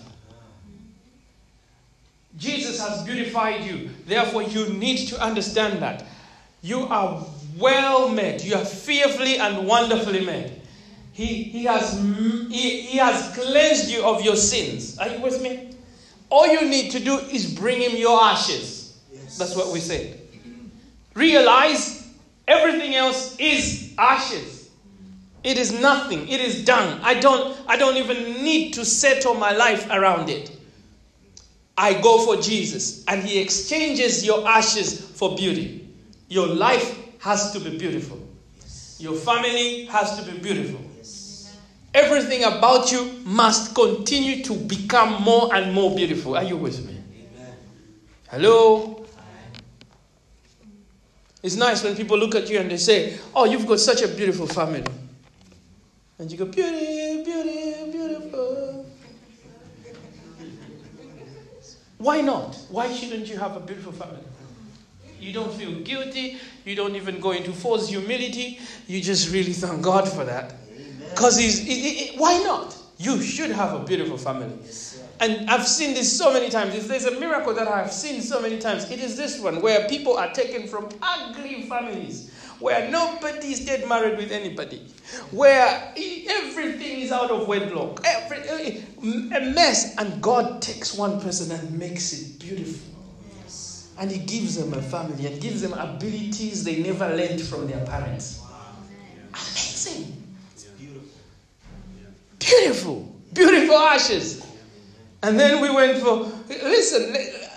Jesus 2.38 2.80
has 2.80 3.04
beautified 3.04 3.64
you. 3.64 3.90
Therefore, 4.06 4.44
you 4.44 4.70
need 4.70 5.08
to 5.08 5.22
understand 5.22 5.82
that. 5.82 6.06
You 6.62 6.82
are 6.88 7.26
well 7.58 8.10
made. 8.10 8.42
You 8.42 8.56
are 8.56 8.66
fearfully 8.66 9.38
and 9.38 9.68
wonderfully 9.68 10.26
made. 10.26 10.62
He, 11.12 11.44
he, 11.44 11.64
has, 11.66 11.94
he, 12.50 12.82
he 12.82 12.98
has 12.98 13.36
cleansed 13.36 13.92
you 13.92 14.04
of 14.04 14.24
your 14.24 14.36
sins. 14.36 14.98
Are 14.98 15.08
you 15.08 15.20
with 15.22 15.42
me? 15.42 15.70
All 16.30 16.48
you 16.48 16.68
need 16.68 16.92
to 16.92 17.00
do 17.00 17.18
is 17.18 17.54
bring 17.54 17.80
him 17.82 17.96
your 17.96 18.20
ashes. 18.20 18.98
Yes. 19.12 19.38
That's 19.38 19.56
what 19.56 19.72
we 19.72 19.80
said. 19.80 20.20
Realize 21.14 22.12
everything 22.48 22.96
else 22.96 23.38
is 23.38 23.94
ashes. 24.00 24.72
It 25.44 25.58
is 25.58 25.80
nothing. 25.80 26.28
It 26.28 26.40
is 26.40 26.66
done. 26.66 27.00
I 27.04 27.20
don't, 27.20 27.56
I 27.68 27.78
don't 27.78 27.98
even 27.98 28.44
need 28.44 28.74
to 28.74 28.86
settle 28.86 29.36
my 29.36 29.52
life 29.52 29.88
around 29.92 30.30
it. 30.30 30.50
I 31.78 32.00
go 32.02 32.24
for 32.26 32.42
Jesus, 32.42 33.04
and 33.08 33.24
He 33.24 33.40
exchanges 33.40 34.26
your 34.26 34.48
ashes 34.48 35.00
for 35.00 35.36
beauty. 35.36 35.90
Your 36.30 36.48
life 36.48 37.03
has 37.24 37.54
to 37.54 37.60
be 37.62 37.78
beautiful. 37.78 38.20
Yes. 38.60 38.98
Your 39.00 39.16
family 39.16 39.86
has 39.86 40.20
to 40.20 40.30
be 40.30 40.38
beautiful. 40.40 40.82
Yes. 40.98 41.58
Everything 41.94 42.44
about 42.44 42.92
you 42.92 43.22
must 43.24 43.74
continue 43.74 44.44
to 44.44 44.54
become 44.54 45.24
more 45.24 45.56
and 45.56 45.72
more 45.74 45.96
beautiful. 45.96 46.36
Are 46.36 46.44
you 46.44 46.58
with 46.58 46.86
me? 46.86 46.98
Amen. 47.38 47.56
Hello? 48.30 49.06
It's 51.42 51.56
nice 51.56 51.82
when 51.82 51.96
people 51.96 52.18
look 52.18 52.36
at 52.36 52.50
you 52.50 52.60
and 52.60 52.70
they 52.70 52.76
say, 52.78 53.18
Oh, 53.34 53.46
you've 53.46 53.68
got 53.68 53.80
such 53.80 54.02
a 54.02 54.10
beautiful 54.10 54.46
family. 54.48 54.84
And 56.20 56.30
you 56.30 56.38
go, 56.38 56.46
Beauty, 56.46 57.24
beauty, 57.24 57.90
beautiful. 57.90 58.86
Why 62.00 62.20
not? 62.20 62.54
Why 62.70 62.92
shouldn't 62.94 63.28
you 63.30 63.38
have 63.38 63.56
a 63.56 63.62
beautiful 63.62 63.94
family? 63.94 64.20
You 65.24 65.32
don't 65.32 65.54
feel 65.54 65.72
guilty. 65.80 66.38
You 66.66 66.76
don't 66.76 66.96
even 66.96 67.20
go 67.22 67.32
into 67.32 67.54
false 67.54 67.88
humility. 67.88 68.60
You 68.88 69.02
just 69.02 69.32
really 69.32 69.54
thank 69.54 69.82
God 69.82 70.08
for 70.08 70.26
that. 70.26 70.54
Because 71.12 71.38
He's. 71.38 72.18
why 72.18 72.44
not? 72.44 72.76
You 72.98 73.22
should 73.22 73.52
have 73.52 73.74
a 73.74 73.84
beautiful 73.84 74.18
family. 74.18 74.58
And 75.20 75.50
I've 75.50 75.68
seen 75.68 75.94
this 75.94 76.16
so 76.18 76.34
many 76.34 76.50
times. 76.50 76.76
If 76.76 76.88
there's 76.88 77.06
a 77.06 77.20
miracle 77.20 77.54
that 77.54 77.68
I've 77.68 77.92
seen 77.92 78.22
so 78.22 78.42
many 78.42 78.60
times, 78.60 78.92
it 78.92 79.00
is 79.00 79.16
this 79.16 79.40
one 79.40 79.62
where 79.62 79.88
people 79.88 80.18
are 80.18 80.32
taken 80.34 80.68
from 80.68 80.90
ugly 81.02 81.64
families, 81.64 82.32
where 82.60 82.90
nobody 82.92 83.54
is 83.54 83.66
dead 83.66 83.88
married 83.88 84.18
with 84.18 84.32
anybody, 84.32 84.88
where 85.32 85.94
everything 85.96 87.00
is 87.02 87.12
out 87.12 87.32
of 87.32 87.48
wedlock, 87.48 88.02
every, 88.06 88.84
a 89.36 89.52
mess, 89.54 89.96
and 89.98 90.22
God 90.22 90.62
takes 90.62 90.94
one 90.94 91.22
person 91.22 91.52
and 91.52 91.80
makes 91.80 92.12
it 92.14 92.40
beautiful. 92.40 92.93
And 94.00 94.12
He 94.12 94.20
gives 94.20 94.56
them 94.56 94.74
a 94.74 94.82
family 94.82 95.28
and 95.28 95.42
gives 95.42 95.62
them 95.62 95.74
abilities 95.74 96.64
they 96.64 96.82
never 96.82 97.08
learned 97.16 97.42
from 97.42 97.68
their 97.68 97.86
parents. 97.86 98.42
Amazing. 99.34 100.18
It's 100.54 100.66
beautiful. 100.66 101.10
Beautiful 102.40 103.14
Beautiful 103.34 103.78
ashes. 103.78 104.46
And 105.24 105.40
then 105.40 105.62
we 105.62 105.70
went 105.72 105.98
for, 105.98 106.32
listen, 106.50 107.16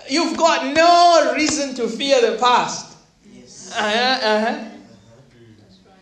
you've 0.09 0.37
got 0.37 0.73
no 0.73 1.33
reason 1.35 1.75
to 1.75 1.87
fear 1.87 2.19
the 2.21 2.37
past. 2.37 2.97
Yes. 3.31 3.71
Uh-huh, 3.75 4.27
uh-huh. 4.27 4.69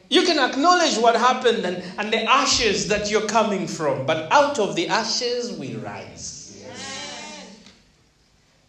You 0.09 0.21
can 0.21 0.37
acknowledge 0.37 0.97
what 0.97 1.15
happened 1.15 1.65
and, 1.65 1.83
and 1.97 2.13
the 2.13 2.23
ashes 2.23 2.87
that 2.89 3.09
you're 3.09 3.27
coming 3.27 3.67
from, 3.67 4.05
but 4.05 4.31
out 4.31 4.59
of 4.59 4.75
the 4.75 4.87
ashes 4.87 5.53
we 5.53 5.75
rise. 5.75 6.34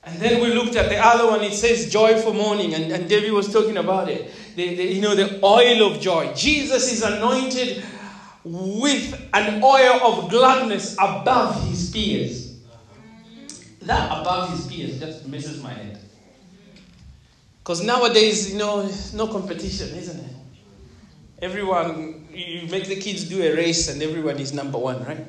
And 0.07 0.21
then 0.21 0.41
we 0.41 0.55
looked 0.55 0.77
at 0.77 0.89
the 0.89 1.05
other 1.05 1.27
one, 1.27 1.43
it 1.43 1.53
says 1.53 1.91
joyful 1.91 2.33
for 2.33 2.39
mourning, 2.39 2.75
and, 2.75 2.93
and 2.93 3.09
David 3.09 3.33
was 3.33 3.53
talking 3.53 3.77
about 3.77 4.09
it. 4.09 4.31
The, 4.55 4.77
the, 4.77 4.85
you 4.85 5.01
know, 5.01 5.17
the 5.17 5.45
oil 5.45 5.93
of 5.93 6.01
joy. 6.01 6.33
Jesus 6.33 6.93
is 6.93 7.03
anointed 7.03 7.85
with 8.45 9.29
an 9.35 9.61
oil 9.65 10.01
of 10.05 10.31
gladness 10.31 10.95
above 10.95 11.61
his 11.69 11.91
peers. 11.91 12.57
That 13.83 14.21
above 14.21 14.51
his 14.51 14.69
peers 14.69 15.01
just 15.01 15.27
messes 15.27 15.61
my 15.61 15.73
head. 15.73 15.99
Because 17.59 17.83
nowadays, 17.83 18.53
you 18.53 18.59
know, 18.59 18.89
no 19.13 19.27
competition, 19.27 19.89
isn't 19.89 20.21
it? 20.21 20.37
Everyone, 21.41 22.29
you 22.33 22.69
make 22.69 22.87
the 22.87 22.95
kids 22.95 23.25
do 23.25 23.43
a 23.43 23.57
race 23.57 23.89
and 23.89 24.01
everyone 24.01 24.39
is 24.39 24.53
number 24.53 24.79
one, 24.79 25.05
right? 25.05 25.27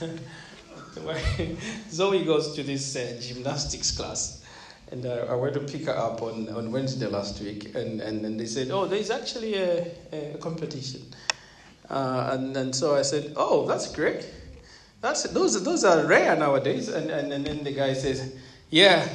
Zoe 1.90 2.24
goes 2.24 2.54
to 2.54 2.62
this 2.62 2.96
uh, 2.96 3.18
gymnastics 3.20 3.90
class. 3.90 4.44
And 4.90 5.06
uh, 5.06 5.26
I 5.28 5.34
went 5.34 5.54
to 5.54 5.60
pick 5.60 5.86
her 5.86 5.96
up 5.96 6.22
on, 6.22 6.48
on 6.50 6.70
Wednesday 6.70 7.06
last 7.06 7.40
week, 7.40 7.74
and, 7.74 8.00
and, 8.00 8.24
and 8.24 8.38
they 8.38 8.46
said, 8.46 8.70
Oh, 8.70 8.86
there's 8.86 9.10
actually 9.10 9.54
a, 9.54 9.90
a 10.12 10.38
competition. 10.40 11.02
Uh, 11.88 12.30
and, 12.32 12.56
and 12.56 12.74
so 12.74 12.94
I 12.94 13.02
said, 13.02 13.32
Oh, 13.36 13.66
that's 13.66 13.90
great. 13.92 14.28
That's, 15.00 15.24
those, 15.24 15.62
those 15.64 15.84
are 15.84 16.06
rare 16.06 16.36
nowadays. 16.36 16.88
And, 16.88 17.10
and, 17.10 17.32
and 17.32 17.44
then 17.44 17.64
the 17.64 17.72
guy 17.72 17.94
says, 17.94 18.36
Yeah, 18.70 19.08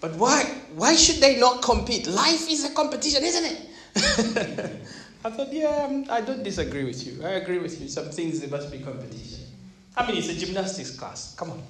but 0.00 0.14
why, 0.16 0.44
why 0.74 0.96
should 0.96 1.22
they 1.22 1.38
not 1.38 1.62
compete? 1.62 2.06
Life 2.06 2.50
is 2.50 2.64
a 2.64 2.74
competition, 2.74 3.22
isn't 3.24 3.44
it? 3.44 3.68
I 5.24 5.30
thought, 5.30 5.52
Yeah, 5.52 5.86
um, 5.88 6.04
I 6.10 6.20
don't 6.20 6.42
disagree 6.42 6.84
with 6.84 7.06
you. 7.06 7.24
I 7.24 7.30
agree 7.30 7.58
with 7.58 7.80
you. 7.80 7.88
Some 7.88 8.10
things, 8.10 8.40
there 8.40 8.50
must 8.50 8.70
be 8.70 8.80
competition. 8.80 9.53
I 9.96 10.06
mean, 10.06 10.16
it's 10.16 10.28
a 10.28 10.34
gymnastics 10.34 10.90
class. 10.90 11.34
Come 11.36 11.52
on. 11.52 11.62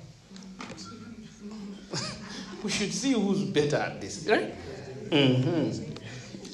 we 2.63 2.71
should 2.71 2.93
see 2.93 3.13
who's 3.13 3.43
better 3.43 3.77
at 3.77 4.01
this, 4.01 4.27
right? 4.29 4.55
Mm-hmm. 5.11 5.95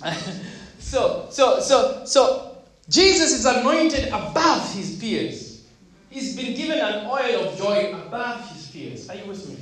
so, 0.79 1.29
so, 1.31 1.61
so, 1.61 2.05
so, 2.05 2.57
Jesus 2.89 3.33
is 3.33 3.47
anointed 3.47 4.09
above 4.09 4.75
his 4.75 4.99
peers. 4.99 5.65
He's 6.11 6.35
been 6.35 6.57
given 6.57 6.81
an 6.81 7.07
oil 7.07 7.49
of 7.49 7.57
joy 7.57 7.93
above 7.95 8.51
his 8.51 8.67
peers. 8.67 9.09
Are 9.09 9.15
you 9.15 9.27
with 9.27 9.49
me? 9.49 9.57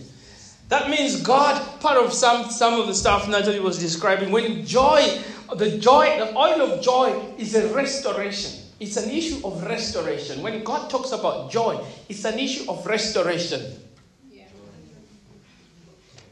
That 0.70 0.88
means 0.88 1.20
God, 1.22 1.80
part 1.80 1.98
of 1.98 2.12
some, 2.12 2.50
some 2.50 2.80
of 2.80 2.86
the 2.86 2.94
stuff 2.94 3.28
Natalie 3.28 3.60
was 3.60 3.78
describing, 3.78 4.30
when 4.30 4.64
joy, 4.64 5.22
the 5.56 5.78
joy, 5.78 6.18
the 6.18 6.34
oil 6.36 6.62
of 6.62 6.82
joy 6.82 7.34
is 7.36 7.54
a 7.54 7.72
restoration. 7.74 8.67
It's 8.80 8.96
an 8.96 9.10
issue 9.10 9.44
of 9.44 9.64
restoration. 9.64 10.42
When 10.42 10.62
God 10.62 10.88
talks 10.88 11.10
about 11.12 11.50
joy, 11.50 11.84
it's 12.08 12.24
an 12.24 12.38
issue 12.38 12.70
of 12.70 12.86
restoration. 12.86 13.60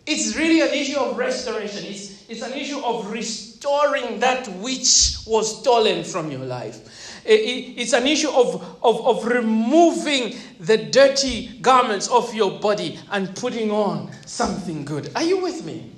It's 0.07 0.37
really 0.37 0.61
an 0.61 0.73
issue 0.73 0.99
of 0.99 1.19
restoration. 1.19 1.85
It's, 1.85 2.29
it's 2.29 2.43
an 2.43 2.53
issue 2.53 2.79
of 2.79 3.11
restoring 3.11 4.21
that 4.21 4.47
which 4.59 5.17
was 5.27 5.61
stolen 5.61 6.05
from 6.05 6.31
your 6.31 6.45
life. 6.45 7.23
It, 7.25 7.41
it, 7.41 7.81
it's 7.81 7.93
an 7.93 8.07
issue 8.07 8.31
of, 8.31 8.79
of, 8.85 9.05
of 9.05 9.25
removing 9.25 10.37
the 10.61 10.77
dirty 10.79 11.59
garments 11.59 12.07
of 12.07 12.33
your 12.33 12.61
body 12.61 13.01
and 13.11 13.35
putting 13.35 13.73
on 13.73 14.13
something 14.25 14.85
good. 14.85 15.11
Are 15.17 15.25
you 15.25 15.43
with 15.43 15.65
me? 15.65 15.91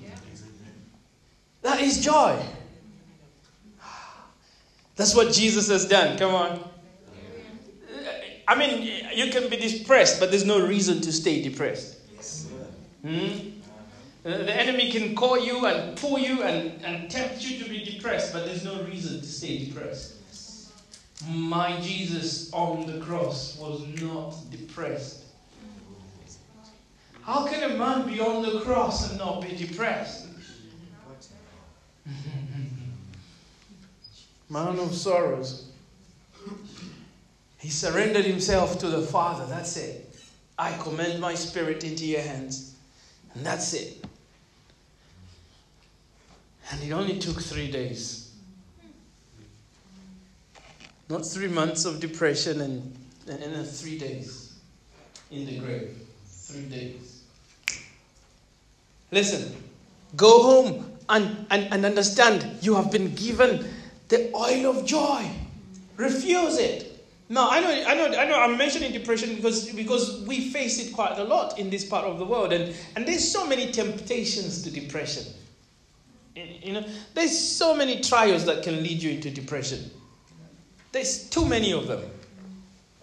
That 1.60 1.82
is 1.82 2.02
joy. 2.02 2.42
That's 4.98 5.14
what 5.14 5.32
Jesus 5.32 5.68
has 5.68 5.86
done. 5.86 6.18
Come 6.18 6.34
on. 6.34 6.68
I 8.48 8.54
mean, 8.56 8.82
you 9.14 9.30
can 9.30 9.48
be 9.48 9.56
depressed, 9.56 10.18
but 10.18 10.30
there's 10.30 10.44
no 10.44 10.66
reason 10.66 11.00
to 11.02 11.12
stay 11.12 11.40
depressed. 11.40 11.98
Hmm? 13.02 13.50
The 14.24 14.52
enemy 14.52 14.90
can 14.90 15.14
call 15.14 15.38
you 15.38 15.66
and 15.66 15.96
pull 15.96 16.18
you 16.18 16.42
and, 16.42 16.84
and 16.84 17.08
tempt 17.08 17.48
you 17.48 17.62
to 17.62 17.70
be 17.70 17.84
depressed, 17.84 18.32
but 18.32 18.44
there's 18.44 18.64
no 18.64 18.82
reason 18.82 19.20
to 19.20 19.26
stay 19.26 19.66
depressed. 19.66 20.16
My 21.28 21.80
Jesus 21.80 22.52
on 22.52 22.86
the 22.86 22.98
cross 22.98 23.56
was 23.58 23.86
not 24.02 24.34
depressed. 24.50 25.26
How 27.22 27.46
can 27.46 27.70
a 27.70 27.76
man 27.76 28.08
be 28.08 28.18
on 28.18 28.42
the 28.42 28.60
cross 28.62 29.10
and 29.10 29.18
not 29.18 29.42
be 29.42 29.54
depressed? 29.54 30.26
man 34.48 34.78
of 34.78 34.94
sorrows. 34.94 35.70
He 37.58 37.70
surrendered 37.70 38.24
himself 38.24 38.78
to 38.80 38.88
the 38.88 39.02
Father. 39.02 39.46
That's 39.46 39.76
it. 39.76 40.16
I 40.58 40.76
commend 40.78 41.20
my 41.20 41.34
spirit 41.34 41.84
into 41.84 42.06
your 42.06 42.22
hands. 42.22 42.76
And 43.34 43.44
that's 43.44 43.74
it. 43.74 44.04
And 46.70 46.82
it 46.82 46.92
only 46.92 47.18
took 47.18 47.40
three 47.40 47.70
days. 47.70 48.32
Not 51.08 51.24
three 51.24 51.48
months 51.48 51.84
of 51.84 52.00
depression 52.00 52.60
and, 52.60 52.94
and, 53.28 53.42
and 53.42 53.66
three 53.66 53.98
days 53.98 54.58
in 55.30 55.46
the 55.46 55.58
grave. 55.58 55.96
Three 56.26 56.66
days. 56.66 57.22
Listen, 59.10 59.54
go 60.16 60.42
home 60.42 60.92
and, 61.08 61.46
and, 61.50 61.72
and 61.72 61.84
understand 61.84 62.58
you 62.62 62.74
have 62.74 62.90
been 62.92 63.14
given 63.14 63.66
the 64.08 64.30
oil 64.34 64.66
of 64.66 64.86
joy. 64.86 65.30
Refuse 65.96 66.58
it. 66.58 66.88
Now 67.28 67.50
I 67.50 67.60
know, 67.60 67.68
I 67.70 67.94
know, 67.94 68.18
I 68.18 68.26
know. 68.26 68.40
I'm 68.40 68.56
mentioning 68.56 68.92
depression 68.92 69.34
because 69.34 69.70
because 69.72 70.22
we 70.26 70.50
face 70.50 70.78
it 70.84 70.94
quite 70.94 71.18
a 71.18 71.24
lot 71.24 71.58
in 71.58 71.68
this 71.68 71.84
part 71.84 72.04
of 72.06 72.18
the 72.18 72.24
world, 72.24 72.52
and 72.52 72.74
and 72.96 73.06
there's 73.06 73.30
so 73.30 73.46
many 73.46 73.70
temptations 73.70 74.62
to 74.62 74.70
depression. 74.70 75.24
You 76.34 76.72
know, 76.74 76.84
there's 77.14 77.36
so 77.36 77.74
many 77.74 78.00
trials 78.00 78.46
that 78.46 78.62
can 78.62 78.82
lead 78.82 79.02
you 79.02 79.10
into 79.10 79.30
depression. 79.30 79.90
There's 80.92 81.28
too 81.28 81.44
many 81.44 81.72
of 81.72 81.88
them. 81.88 82.02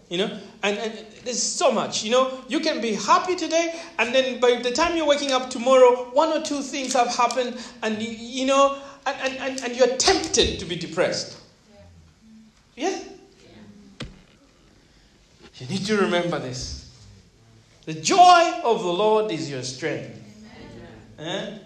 You 0.10 0.20
know, 0.20 0.40
and, 0.64 0.78
and 0.78 1.06
there's 1.24 1.42
so 1.42 1.72
much. 1.72 2.04
You 2.04 2.12
know, 2.12 2.40
you 2.48 2.60
can 2.60 2.80
be 2.80 2.94
happy 2.94 3.36
today, 3.36 3.80
and 4.00 4.14
then 4.14 4.40
by 4.40 4.62
the 4.62 4.72
time 4.72 4.96
you're 4.96 5.06
waking 5.06 5.32
up 5.32 5.50
tomorrow, 5.50 6.10
one 6.14 6.30
or 6.30 6.42
two 6.42 6.62
things 6.62 6.94
have 6.94 7.08
happened, 7.08 7.58
and 7.82 8.02
you, 8.02 8.10
you 8.10 8.46
know, 8.46 8.80
and, 9.06 9.38
and, 9.38 9.64
and 9.64 9.76
you're 9.76 9.96
tempted 9.98 10.60
to 10.60 10.66
be 10.66 10.76
depressed. 10.76 11.38
Yeah? 12.76 13.00
You 15.58 15.68
need 15.68 15.86
to 15.86 15.98
remember 15.98 16.40
this. 16.40 16.92
The 17.86 17.94
joy 17.94 18.62
of 18.64 18.82
the 18.82 18.92
Lord 18.92 19.32
is 19.32 19.50
your 19.50 19.64
strength. 19.64 20.22
Eh? 21.20 21.58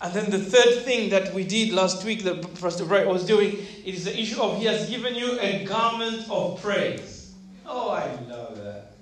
And 0.00 0.12
then 0.12 0.30
the 0.30 0.38
third 0.38 0.84
thing 0.84 1.10
that 1.10 1.32
we 1.34 1.42
did 1.42 1.72
last 1.72 2.04
week 2.04 2.22
that 2.24 2.60
Pastor 2.60 2.84
Bright 2.84 3.06
was 3.06 3.24
doing, 3.24 3.56
it 3.84 3.94
is 3.94 4.04
the 4.04 4.16
issue 4.16 4.40
of 4.40 4.58
He 4.58 4.66
has 4.66 4.88
given 4.90 5.14
you 5.14 5.40
a 5.40 5.64
garment 5.64 6.30
of 6.30 6.60
praise. 6.62 7.32
Oh, 7.64 7.90
I 7.90 8.04
love 8.28 8.56
that. 8.62 8.92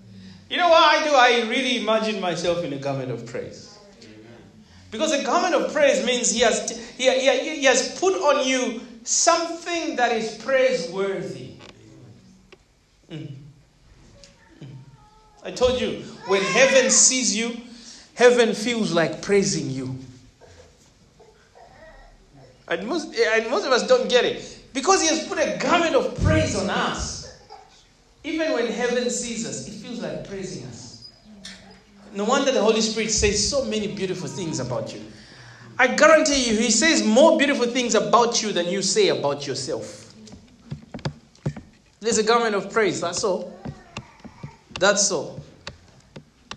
You 0.49 0.57
know 0.57 0.69
what 0.69 0.83
I 0.83 1.05
do? 1.05 1.15
I 1.15 1.51
really 1.51 1.83
imagine 1.83 2.21
myself 2.21 2.65
in 2.65 2.73
a 2.73 2.79
garment 2.79 3.11
of 3.11 3.27
praise. 3.27 3.74
Because 4.95 5.11
a 5.11 5.25
garment 5.25 5.57
of 5.57 5.73
praise 5.73 6.07
means 6.07 6.31
He 6.31 6.43
has, 6.43 6.71
he, 6.97 7.11
he, 7.11 7.57
he 7.57 7.65
has 7.65 7.99
put 7.99 8.15
on 8.15 8.47
you 8.47 8.81
something 9.03 9.97
that 9.97 10.13
is 10.13 10.37
praiseworthy. 10.37 11.55
Mm. 13.11 13.27
Mm. 14.63 14.67
I 15.43 15.51
told 15.51 15.81
you, 15.81 16.05
when 16.29 16.43
heaven 16.43 16.93
sees 16.93 17.37
you, 17.37 17.57
heaven 18.15 18.55
feels 18.55 18.93
like 18.93 19.21
praising 19.21 19.69
you. 19.69 19.99
And 22.69 22.87
most, 22.87 23.17
and 23.17 23.51
most 23.51 23.67
of 23.67 23.73
us 23.73 23.89
don't 23.89 24.09
get 24.09 24.25
it. 24.25 24.61
Because 24.73 25.03
He 25.03 25.09
has 25.09 25.27
put 25.27 25.39
a 25.39 25.59
garment 25.61 25.97
of 25.97 26.23
praise 26.23 26.55
on 26.55 26.71
us. 26.71 27.37
Even 28.23 28.53
when 28.53 28.69
heaven 28.69 29.11
sees 29.11 29.45
us, 29.45 29.67
it 29.67 29.73
feels 29.73 30.01
like 30.01 30.29
praising 30.29 30.65
us. 30.69 30.84
No 32.15 32.25
wonder 32.25 32.53
the 32.53 32.63
Holy 32.63 32.81
Spirit 32.81 33.11
says 33.11 33.51
so 33.51 33.65
many 33.65 33.89
beautiful 33.89 34.29
things 34.29 34.61
about 34.61 34.95
you. 34.95 35.01
I 35.79 35.89
guarantee 35.89 36.51
you, 36.51 36.57
He 36.57 36.71
says 36.71 37.05
more 37.05 37.37
beautiful 37.37 37.67
things 37.67 37.97
about 37.97 38.41
you 38.41 38.53
than 38.53 38.69
you 38.69 38.83
say 38.83 39.09
about 39.09 39.47
yourself. 39.47 40.15
There's 41.99 42.19
a 42.19 42.23
garment 42.23 42.55
of 42.55 42.71
praise, 42.71 43.01
that's 43.01 43.25
all. 43.25 43.59
That's 44.79 45.11
all. 45.11 45.41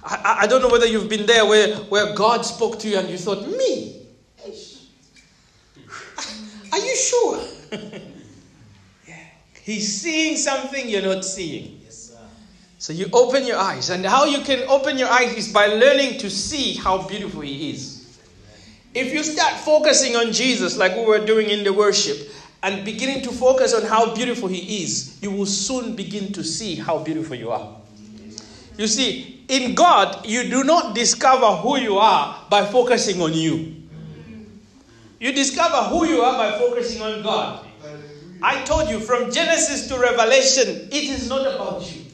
I, 0.04 0.42
I 0.42 0.48
don't 0.48 0.62
know 0.62 0.70
whether 0.70 0.86
you've 0.86 1.10
been 1.10 1.26
there 1.26 1.46
where, 1.46 1.76
where 1.76 2.14
God 2.14 2.46
spoke 2.46 2.78
to 2.80 2.88
you 2.88 2.98
and 2.98 3.10
you 3.10 3.18
thought, 3.18 3.48
me? 3.48 4.06
Are 6.72 6.78
you 6.78 6.96
sure? 6.96 7.42
yeah. 9.08 9.16
He's 9.64 10.02
seeing 10.02 10.38
something 10.38 10.88
you're 10.88 11.02
not 11.02 11.26
seeing. 11.26 11.77
So 12.80 12.94
you 12.94 13.08
open 13.14 13.46
your 13.46 13.58
eyes. 13.58 13.90
And 13.90 14.06
how 14.06 14.26
you 14.26 14.42
can 14.42 14.68
open 14.70 14.98
your 14.98 15.10
eyes 15.10 15.36
is 15.36 15.52
by 15.52 15.68
learning 15.68 16.20
to 16.20 16.30
see 16.30 16.74
how 16.74 17.08
beautiful 17.08 17.42
He 17.42 17.72
is. 17.72 17.98
If 18.94 19.14
you 19.14 19.24
start 19.24 19.54
focusing 19.60 20.16
on 20.16 20.32
Jesus 20.32 20.76
like 20.76 20.96
we 20.96 21.06
were 21.06 21.24
doing 21.24 21.50
in 21.50 21.64
the 21.64 21.72
worship 21.72 22.32
and 22.64 22.84
beginning 22.84 23.22
to 23.24 23.32
focus 23.32 23.74
on 23.74 23.84
how 23.84 24.16
beautiful 24.16 24.48
he 24.48 24.82
is, 24.84 25.20
you 25.22 25.30
will 25.30 25.46
soon 25.46 25.96
begin 25.96 26.34
to 26.34 26.44
see 26.44 26.74
how 26.74 26.98
beautiful 27.04 27.36
you 27.36 27.52
are. 27.52 27.76
You 28.76 28.88
see, 28.88 29.44
in 29.50 29.76
God, 29.76 30.26
you 30.26 30.50
do 30.50 30.64
not 30.64 30.96
discover 30.96 31.46
who 31.58 31.78
you 31.78 31.98
are 31.98 32.44
by 32.50 32.66
focusing 32.66 33.22
on 33.22 33.34
you. 33.34 33.76
You 35.20 35.32
discover 35.32 35.90
who 35.90 36.06
you 36.08 36.22
are 36.22 36.36
by 36.36 36.58
focusing 36.58 37.02
on 37.02 37.22
God. 37.22 37.68
I 38.42 38.64
told 38.64 38.90
you 38.90 39.00
from 39.00 39.32
Genesis 39.32 39.88
to 39.90 40.00
Revelation, 40.00 40.90
it 40.92 41.04
is 41.04 41.30
not 41.30 41.42
about 41.42 41.82
you. 41.96 42.07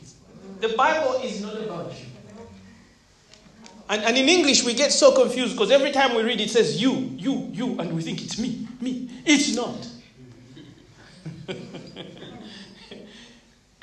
The 0.63 0.69
Bible 0.77 1.19
is 1.21 1.41
not 1.41 1.57
about 1.57 1.91
you. 1.91 2.05
And, 3.89 4.01
and 4.01 4.17
in 4.17 4.29
English, 4.29 4.63
we 4.63 4.73
get 4.73 4.93
so 4.93 5.11
confused 5.11 5.55
because 5.57 5.71
every 5.71 5.91
time 5.91 6.15
we 6.15 6.23
read 6.23 6.39
it 6.39 6.49
says 6.49 6.81
you, 6.81 6.93
you, 7.17 7.49
you, 7.51 7.77
and 7.81 7.93
we 7.93 8.01
think 8.01 8.23
it's 8.23 8.39
me, 8.39 8.65
me. 8.79 9.09
It's 9.25 9.53
not. 9.53 9.85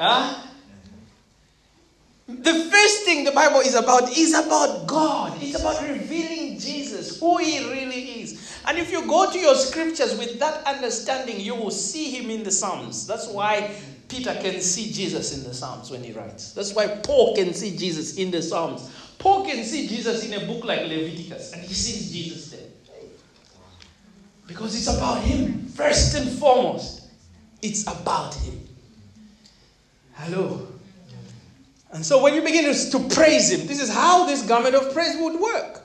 huh? 0.00 0.42
The 2.26 2.54
first 2.54 3.04
thing 3.04 3.24
the 3.24 3.32
Bible 3.32 3.60
is 3.60 3.74
about 3.74 4.16
is 4.16 4.32
about 4.32 4.86
God. 4.86 5.36
It's 5.42 5.60
about 5.60 5.82
revealing 5.82 6.58
Jesus, 6.58 7.20
who 7.20 7.36
He 7.36 7.58
really 7.70 8.22
is. 8.22 8.58
And 8.66 8.78
if 8.78 8.90
you 8.90 9.06
go 9.06 9.30
to 9.30 9.38
your 9.38 9.54
scriptures 9.54 10.18
with 10.18 10.38
that 10.38 10.64
understanding, 10.64 11.40
you 11.40 11.54
will 11.56 11.72
see 11.72 12.10
Him 12.10 12.30
in 12.30 12.42
the 12.42 12.50
Psalms. 12.50 13.06
That's 13.06 13.28
why 13.28 13.76
Peter 14.10 14.34
can 14.42 14.60
see 14.60 14.92
Jesus 14.92 15.38
in 15.38 15.44
the 15.44 15.54
Psalms 15.54 15.90
when 15.90 16.02
he 16.02 16.12
writes. 16.12 16.52
That's 16.52 16.74
why 16.74 16.88
Paul 16.88 17.34
can 17.34 17.54
see 17.54 17.76
Jesus 17.76 18.16
in 18.18 18.30
the 18.30 18.42
Psalms. 18.42 18.90
Paul 19.18 19.46
can 19.46 19.64
see 19.64 19.86
Jesus 19.86 20.24
in 20.24 20.42
a 20.42 20.46
book 20.46 20.64
like 20.64 20.80
Leviticus, 20.80 21.52
and 21.52 21.62
he 21.62 21.72
sees 21.72 22.10
Jesus 22.10 22.50
there. 22.50 22.70
Because 24.50 24.74
it's 24.74 24.88
about 24.88 25.22
Him, 25.22 25.66
first 25.68 26.16
and 26.16 26.28
foremost. 26.28 27.08
It's 27.62 27.82
about 27.82 28.34
Him. 28.34 28.66
Hello. 30.14 30.66
And 31.92 32.04
so 32.04 32.20
when 32.20 32.34
you 32.34 32.42
begin 32.42 32.64
to, 32.64 32.90
to 32.90 33.14
praise 33.14 33.52
Him, 33.52 33.68
this 33.68 33.80
is 33.80 33.92
how 33.92 34.26
this 34.26 34.42
garment 34.42 34.74
of 34.74 34.92
praise 34.92 35.16
would 35.20 35.40
work. 35.40 35.82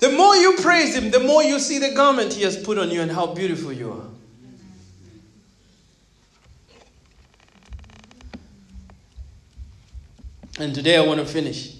The 0.00 0.10
more 0.10 0.34
you 0.34 0.56
praise 0.60 0.96
Him, 0.96 1.12
the 1.12 1.20
more 1.20 1.44
you 1.44 1.60
see 1.60 1.78
the 1.78 1.94
garment 1.94 2.32
He 2.32 2.42
has 2.42 2.56
put 2.56 2.76
on 2.76 2.90
you 2.90 3.02
and 3.02 3.10
how 3.10 3.26
beautiful 3.34 3.72
you 3.72 3.91
are. 3.91 3.91
And 10.58 10.74
today 10.74 10.96
I 10.96 11.06
want 11.06 11.20
to 11.20 11.26
finish 11.26 11.76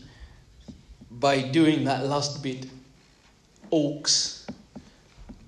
by 1.11 1.43
doing 1.43 1.85
that 1.85 2.07
last 2.07 2.43
bit 2.43 2.67
oaks 3.71 4.47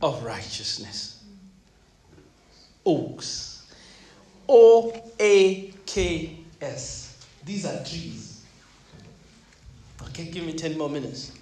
of 0.03 0.23
righteousness. 0.23 1.23
Oaks. 2.85 3.67
O 4.49 4.93
A 5.19 5.73
K 5.87 6.39
S. 6.61 7.27
These 7.45 7.67
are 7.67 7.83
trees. 7.85 8.45
Okay, 10.03 10.27
give 10.27 10.45
me 10.45 10.53
10 10.53 10.77
more 10.77 10.91
minutes. 10.91 11.33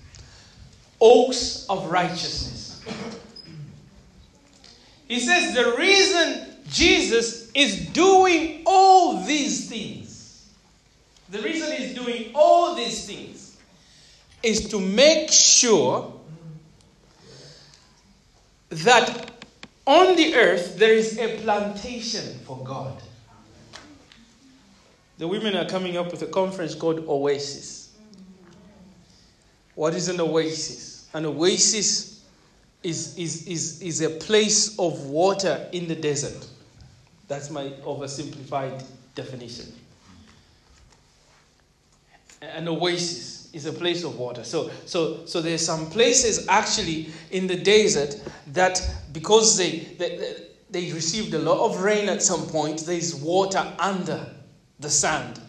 Oaks 1.00 1.66
of 1.68 1.90
righteousness. 1.90 2.80
He 5.08 5.20
says 5.20 5.54
the 5.54 5.74
reason 5.76 6.56
Jesus 6.68 7.50
is 7.52 7.86
doing 7.88 8.62
all 8.64 9.24
these 9.24 9.68
things, 9.68 10.01
the 11.32 11.40
reason 11.40 11.72
he's 11.72 11.94
doing 11.94 12.30
all 12.34 12.74
these 12.74 13.06
things 13.06 13.56
is 14.42 14.68
to 14.68 14.78
make 14.78 15.30
sure 15.32 16.12
that 18.68 19.30
on 19.86 20.14
the 20.14 20.34
earth 20.34 20.76
there 20.78 20.92
is 20.92 21.18
a 21.18 21.38
plantation 21.38 22.38
for 22.40 22.62
God. 22.62 23.02
The 25.16 25.26
women 25.26 25.56
are 25.56 25.66
coming 25.66 25.96
up 25.96 26.10
with 26.10 26.20
a 26.20 26.26
conference 26.26 26.74
called 26.74 26.98
Oasis. 27.08 27.96
What 29.74 29.94
is 29.94 30.08
an 30.10 30.20
oasis? 30.20 31.08
An 31.14 31.24
oasis 31.24 32.24
is, 32.82 33.16
is, 33.16 33.46
is, 33.46 33.80
is 33.80 34.02
a 34.02 34.10
place 34.10 34.78
of 34.78 35.06
water 35.06 35.66
in 35.72 35.88
the 35.88 35.96
desert. 35.96 36.46
That's 37.26 37.48
my 37.48 37.70
oversimplified 37.84 38.84
definition. 39.14 39.72
An 42.42 42.68
oasis 42.68 43.48
is 43.52 43.66
a 43.66 43.72
place 43.72 44.02
of 44.04 44.18
water. 44.18 44.44
So, 44.44 44.70
so, 44.86 45.24
so 45.26 45.40
there's 45.40 45.64
some 45.64 45.90
places 45.90 46.46
actually 46.48 47.10
in 47.30 47.46
the 47.46 47.56
desert 47.56 48.20
that 48.48 48.82
because 49.12 49.56
they, 49.56 49.80
they, 49.98 50.36
they 50.70 50.92
received 50.92 51.34
a 51.34 51.38
lot 51.38 51.60
of 51.60 51.82
rain 51.82 52.08
at 52.08 52.22
some 52.22 52.46
point, 52.46 52.80
there's 52.80 53.14
water 53.14 53.64
under 53.78 54.26
the 54.80 54.90
sand. 54.90 55.40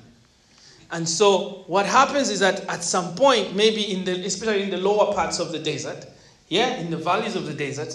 And 0.91 1.09
so 1.09 1.63
what 1.67 1.85
happens 1.87 2.29
is 2.29 2.39
that 2.41 2.65
at 2.65 2.83
some 2.83 3.15
point, 3.15 3.55
maybe 3.55 3.93
in 3.93 4.05
the 4.05 4.23
especially 4.25 4.63
in 4.63 4.69
the 4.69 4.77
lower 4.77 5.13
parts 5.13 5.39
of 5.39 5.51
the 5.51 5.59
desert, 5.59 6.05
yeah, 6.49 6.75
in 6.75 6.91
the 6.91 6.97
valleys 6.97 7.35
of 7.35 7.47
the 7.47 7.53
desert, 7.53 7.91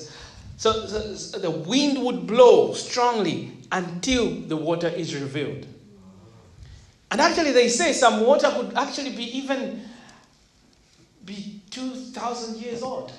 so, 0.56 0.86
so, 0.86 1.14
so 1.14 1.38
the 1.38 1.50
wind 1.50 2.02
would 2.02 2.26
blow 2.26 2.74
strongly 2.74 3.52
until 3.70 4.28
the 4.28 4.56
water 4.56 4.88
is 4.88 5.14
revealed. 5.14 5.66
And 7.10 7.20
actually, 7.20 7.52
they 7.52 7.68
say 7.68 7.92
some 7.92 8.24
water 8.24 8.50
could 8.50 8.74
actually 8.76 9.10
be 9.10 9.38
even 9.38 9.82
be 11.24 11.60
2,000 11.70 12.56
years 12.56 12.82
old. 12.82 13.12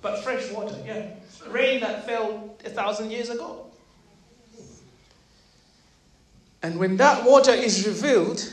But 0.00 0.22
fresh 0.22 0.50
water, 0.50 0.76
yeah. 0.84 1.10
Rain 1.48 1.80
that 1.80 2.06
fell 2.06 2.56
a 2.64 2.70
thousand 2.70 3.10
years 3.10 3.30
ago. 3.30 3.66
And 6.62 6.78
when 6.78 6.96
that 6.98 7.24
water 7.24 7.52
is 7.52 7.86
revealed, 7.86 8.48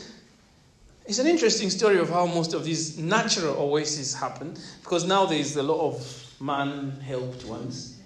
it's 1.06 1.18
an 1.18 1.26
interesting 1.26 1.70
story 1.70 1.98
of 1.98 2.08
how 2.08 2.26
most 2.26 2.54
of 2.54 2.64
these 2.64 2.98
natural 2.98 3.56
oases 3.58 4.14
happen, 4.14 4.56
because 4.82 5.04
now 5.04 5.26
there 5.26 5.38
is 5.38 5.56
a 5.56 5.62
lot 5.62 5.80
of 5.80 6.26
man 6.40 6.92
helped 7.00 7.44
ones. 7.44 7.98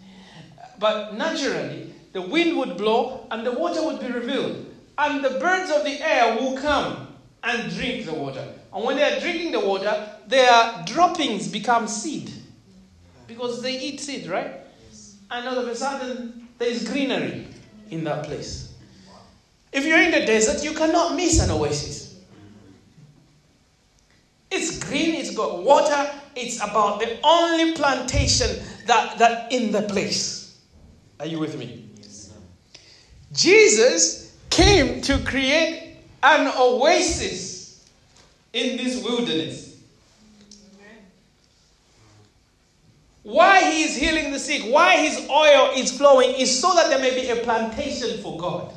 But 0.78 1.14
naturally, 1.14 1.92
the 2.12 2.22
wind 2.22 2.56
would 2.58 2.76
blow 2.76 3.26
and 3.30 3.46
the 3.46 3.52
water 3.52 3.82
would 3.84 4.00
be 4.00 4.08
revealed, 4.08 4.73
and 4.98 5.24
the 5.24 5.38
birds 5.40 5.70
of 5.70 5.84
the 5.84 6.00
air 6.00 6.36
will 6.36 6.56
come 6.56 7.08
and 7.42 7.72
drink 7.74 8.06
the 8.06 8.14
water. 8.14 8.46
And 8.72 8.84
when 8.84 8.96
they 8.96 9.02
are 9.02 9.20
drinking 9.20 9.52
the 9.52 9.60
water, 9.60 10.08
their 10.26 10.84
droppings 10.86 11.48
become 11.48 11.86
seed. 11.86 12.32
Because 13.26 13.62
they 13.62 13.78
eat 13.78 14.00
seed, 14.00 14.26
right? 14.26 14.60
And 15.30 15.48
all 15.48 15.58
of 15.58 15.68
a 15.68 15.74
sudden, 15.74 16.48
there 16.58 16.68
is 16.68 16.88
greenery 16.88 17.46
in 17.90 18.04
that 18.04 18.24
place. 18.24 18.74
If 19.72 19.84
you're 19.84 20.00
in 20.00 20.12
the 20.12 20.24
desert, 20.24 20.62
you 20.62 20.76
cannot 20.76 21.16
miss 21.16 21.42
an 21.42 21.50
oasis. 21.50 22.04
It's 24.50 24.78
green, 24.78 25.16
it's 25.16 25.34
got 25.34 25.64
water, 25.64 26.10
it's 26.36 26.58
about 26.58 27.00
the 27.00 27.18
only 27.24 27.74
plantation 27.74 28.64
that, 28.86 29.18
that 29.18 29.52
in 29.52 29.72
the 29.72 29.82
place. 29.82 30.60
Are 31.18 31.26
you 31.26 31.40
with 31.40 31.58
me? 31.58 31.88
Yes, 31.96 32.32
Jesus 33.32 34.23
came 34.54 35.00
to 35.02 35.18
create 35.24 35.96
an 36.22 36.52
oasis 36.56 37.84
in 38.52 38.76
this 38.76 39.02
wilderness. 39.02 39.82
Why 43.24 43.70
he 43.70 43.82
is 43.82 43.96
healing 43.96 44.32
the 44.32 44.38
sick, 44.38 44.62
why 44.70 44.98
his 44.98 45.28
oil 45.30 45.72
is 45.74 45.96
flowing, 45.96 46.34
is 46.34 46.60
so 46.60 46.74
that 46.74 46.88
there 46.88 47.00
may 47.00 47.18
be 47.18 47.28
a 47.30 47.36
plantation 47.36 48.22
for 48.22 48.38
God. 48.38 48.72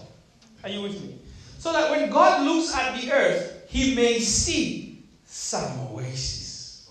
Are 0.63 0.69
you 0.69 0.81
with 0.81 1.01
me? 1.03 1.19
So 1.59 1.73
that 1.73 1.91
when 1.91 2.09
God 2.09 2.45
looks 2.45 2.73
at 2.73 2.99
the 2.99 3.11
earth, 3.11 3.65
he 3.67 3.93
may 3.93 4.19
see 4.19 5.03
some 5.25 5.79
oasis. 5.91 6.89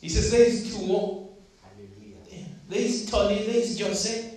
He 0.00 0.08
says, 0.08 0.30
There's 0.30 0.76
two. 0.76 1.28
There's 2.68 3.10
Tony, 3.10 3.46
there's 3.46 3.76
Joseph. 3.76 4.34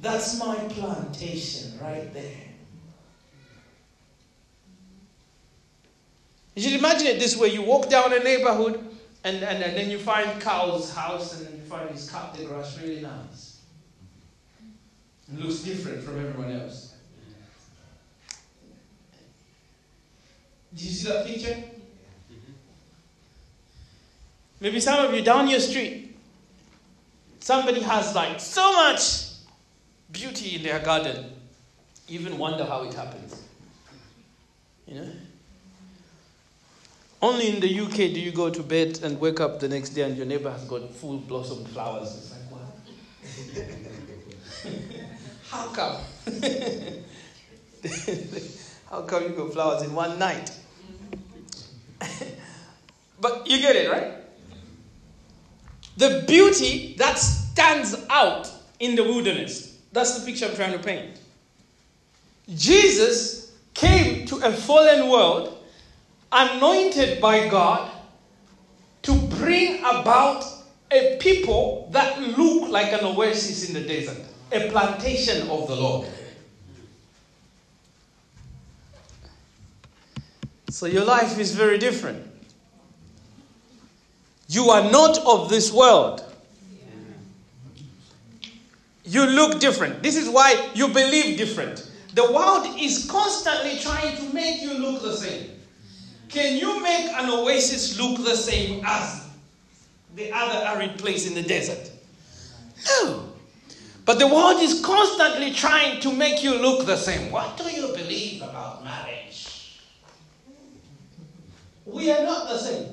That's 0.00 0.38
my 0.38 0.56
plantation 0.56 1.78
right 1.80 2.12
there. 2.12 2.45
You 6.56 6.62
should 6.62 6.72
imagine 6.72 7.06
it 7.06 7.18
this 7.18 7.36
way 7.36 7.48
you 7.48 7.62
walk 7.62 7.90
down 7.90 8.14
a 8.14 8.18
neighborhood 8.18 8.82
and, 9.24 9.36
and, 9.36 9.62
and 9.62 9.76
then 9.76 9.90
you 9.90 9.98
find 9.98 10.40
Cow's 10.40 10.92
house 10.94 11.38
and 11.38 11.54
you 11.54 11.62
find 11.64 11.90
he's 11.90 12.08
cut 12.08 12.34
the 12.34 12.46
grass 12.46 12.80
really 12.80 13.02
nice. 13.02 13.60
It 15.30 15.38
looks 15.38 15.58
different 15.58 16.02
from 16.02 16.18
everyone 16.18 16.52
else. 16.52 16.94
Do 20.74 20.84
you 20.84 20.90
see 20.90 21.08
that 21.08 21.26
picture? 21.26 21.62
Maybe 24.58 24.80
some 24.80 25.04
of 25.04 25.12
you 25.12 25.22
down 25.22 25.48
your 25.48 25.60
street, 25.60 26.16
somebody 27.40 27.82
has 27.82 28.14
like 28.14 28.40
so 28.40 28.72
much 28.72 29.26
beauty 30.10 30.56
in 30.56 30.62
their 30.62 30.78
garden. 30.78 31.32
You 32.08 32.20
even 32.20 32.38
wonder 32.38 32.64
how 32.64 32.84
it 32.84 32.94
happens. 32.94 33.42
You 34.86 34.94
know? 34.94 35.12
Only 37.26 37.48
in 37.48 37.58
the 37.58 37.80
UK 37.80 37.96
do 38.14 38.20
you 38.20 38.30
go 38.30 38.50
to 38.50 38.62
bed 38.62 39.00
and 39.02 39.18
wake 39.18 39.40
up 39.40 39.58
the 39.58 39.68
next 39.68 39.88
day 39.90 40.02
and 40.02 40.16
your 40.16 40.26
neighbor 40.26 40.48
has 40.48 40.62
got 40.62 40.88
full 40.94 41.18
blossom 41.18 41.64
flowers. 41.64 42.14
It's 42.14 42.30
like, 42.30 42.42
what? 42.52 42.62
How 45.50 45.66
come? 45.70 45.96
How 48.88 49.02
come 49.02 49.24
you 49.24 49.30
got 49.30 49.52
flowers 49.52 49.82
in 49.82 49.92
one 49.92 50.20
night? 50.20 50.52
but 53.20 53.44
you 53.48 53.58
get 53.58 53.74
it, 53.74 53.90
right? 53.90 54.12
The 55.96 56.22
beauty 56.28 56.94
that 56.96 57.18
stands 57.18 57.96
out 58.08 58.48
in 58.78 58.94
the 58.94 59.02
wilderness. 59.02 59.80
That's 59.90 60.16
the 60.16 60.24
picture 60.24 60.46
I'm 60.46 60.54
trying 60.54 60.74
to 60.74 60.78
paint. 60.78 61.18
Jesus 62.54 63.52
came 63.74 64.26
to 64.26 64.36
a 64.36 64.52
fallen 64.52 65.10
world, 65.10 65.55
anointed 66.32 67.20
by 67.20 67.48
God, 67.48 67.90
to 69.02 69.14
bring 69.14 69.78
about 69.80 70.44
a 70.90 71.16
people 71.18 71.88
that 71.92 72.20
look 72.20 72.70
like 72.70 72.92
an 72.92 73.04
oasis 73.04 73.68
in 73.68 73.74
the 73.74 73.86
desert, 73.86 74.18
a 74.52 74.68
plantation 74.70 75.48
of 75.48 75.68
the 75.68 75.76
Lord. 75.76 76.08
So 80.70 80.86
your 80.86 81.04
life 81.04 81.38
is 81.38 81.54
very 81.54 81.78
different. 81.78 82.24
You 84.48 84.70
are 84.70 84.90
not 84.90 85.18
of 85.26 85.48
this 85.48 85.72
world. 85.72 86.22
You 89.04 89.24
look 89.24 89.60
different. 89.60 90.02
This 90.02 90.16
is 90.16 90.28
why 90.28 90.70
you 90.74 90.88
believe 90.88 91.38
different. 91.38 91.88
The 92.14 92.30
world 92.32 92.66
is 92.78 93.08
constantly 93.10 93.78
trying 93.78 94.16
to 94.16 94.34
make 94.34 94.62
you 94.62 94.74
look 94.74 95.02
the 95.02 95.16
same. 95.16 95.55
Can 96.28 96.56
you 96.56 96.82
make 96.82 97.10
an 97.12 97.30
oasis 97.30 97.98
look 97.98 98.18
the 98.24 98.36
same 98.36 98.82
as 98.84 99.26
the 100.14 100.32
other 100.32 100.66
arid 100.66 100.98
place 100.98 101.26
in 101.26 101.34
the 101.34 101.42
desert? 101.42 101.90
No. 102.88 103.32
But 104.04 104.18
the 104.18 104.26
world 104.26 104.60
is 104.60 104.84
constantly 104.84 105.52
trying 105.52 106.00
to 106.00 106.12
make 106.12 106.42
you 106.42 106.54
look 106.58 106.86
the 106.86 106.96
same. 106.96 107.30
What 107.30 107.56
do 107.56 107.64
you 107.64 107.88
believe 107.88 108.42
about 108.42 108.84
marriage? 108.84 109.80
We 111.84 112.10
are 112.10 112.24
not 112.24 112.48
the 112.48 112.58
same. 112.58 112.92